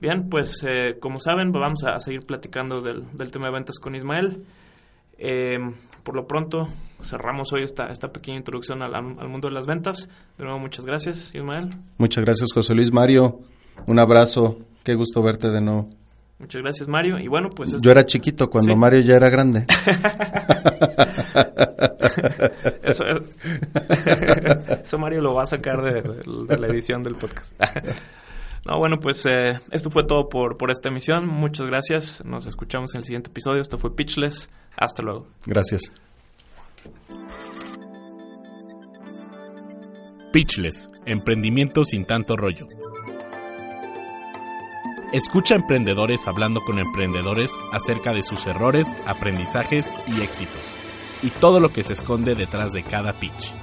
Bien, 0.00 0.28
pues 0.30 0.64
eh, 0.64 0.98
como 1.00 1.18
saben, 1.18 1.50
vamos 1.50 1.82
a 1.82 1.98
seguir 1.98 2.20
platicando 2.24 2.80
del, 2.80 3.04
del 3.18 3.32
tema 3.32 3.46
de 3.46 3.52
ventas 3.52 3.80
con 3.80 3.96
Ismael. 3.96 4.44
Eh, 5.26 5.58
por 6.02 6.14
lo 6.14 6.26
pronto, 6.26 6.68
cerramos 7.02 7.50
hoy 7.54 7.62
esta, 7.62 7.86
esta 7.86 8.12
pequeña 8.12 8.36
introducción 8.36 8.82
al, 8.82 8.94
al 8.94 9.28
mundo 9.28 9.48
de 9.48 9.54
las 9.54 9.66
ventas. 9.66 10.06
De 10.36 10.44
nuevo, 10.44 10.58
muchas 10.58 10.84
gracias, 10.84 11.34
Ismael. 11.34 11.70
Muchas 11.96 12.22
gracias, 12.24 12.52
José 12.52 12.74
Luis. 12.74 12.92
Mario, 12.92 13.40
un 13.86 13.98
abrazo. 13.98 14.58
Qué 14.82 14.94
gusto 14.94 15.22
verte 15.22 15.50
de 15.50 15.62
nuevo. 15.62 15.88
Muchas 16.38 16.60
gracias, 16.60 16.88
Mario. 16.88 17.18
Y 17.18 17.26
bueno, 17.26 17.48
pues... 17.48 17.74
Yo 17.80 17.90
era 17.90 18.04
chiquito 18.04 18.50
cuando 18.50 18.72
Sí. 18.72 18.78
Mario 18.78 19.00
ya 19.00 19.16
era 19.16 19.30
grande. 19.30 19.64
eso, 22.82 23.04
eso, 24.82 24.98
Mario 24.98 25.22
lo 25.22 25.32
va 25.32 25.44
a 25.44 25.46
sacar 25.46 25.80
de, 25.80 26.02
la 26.58 26.66
edición 26.66 27.02
del 27.02 27.14
podcast. 27.14 27.54
No, 28.66 28.78
bueno, 28.78 28.98
pues 28.98 29.24
eh, 29.26 29.58
esto 29.70 29.90
fue 29.90 30.04
todo 30.04 30.28
por, 30.28 30.56
por 30.56 30.70
esta 30.70 30.88
emisión. 30.88 31.26
Muchas 31.26 31.66
gracias. 31.66 32.24
Nos 32.24 32.46
escuchamos 32.46 32.94
en 32.94 33.00
el 33.00 33.04
siguiente 33.04 33.30
episodio. 33.30 33.60
Esto 33.60 33.78
fue 33.78 33.94
Pitchless. 33.94 34.48
Hasta 34.76 35.02
luego. 35.02 35.26
Gracias. 35.46 35.92
Pitchless, 40.32 40.88
emprendimiento 41.06 41.84
sin 41.84 42.06
tanto 42.06 42.36
rollo. 42.36 42.66
Escucha 45.12 45.54
a 45.54 45.58
emprendedores 45.58 46.26
hablando 46.26 46.62
con 46.62 46.80
emprendedores 46.80 47.52
acerca 47.70 48.12
de 48.12 48.24
sus 48.24 48.44
errores, 48.46 48.88
aprendizajes 49.06 49.94
y 50.08 50.22
éxitos, 50.22 50.60
y 51.22 51.30
todo 51.30 51.60
lo 51.60 51.68
que 51.68 51.84
se 51.84 51.92
esconde 51.92 52.34
detrás 52.34 52.72
de 52.72 52.82
cada 52.82 53.12
pitch. 53.12 53.54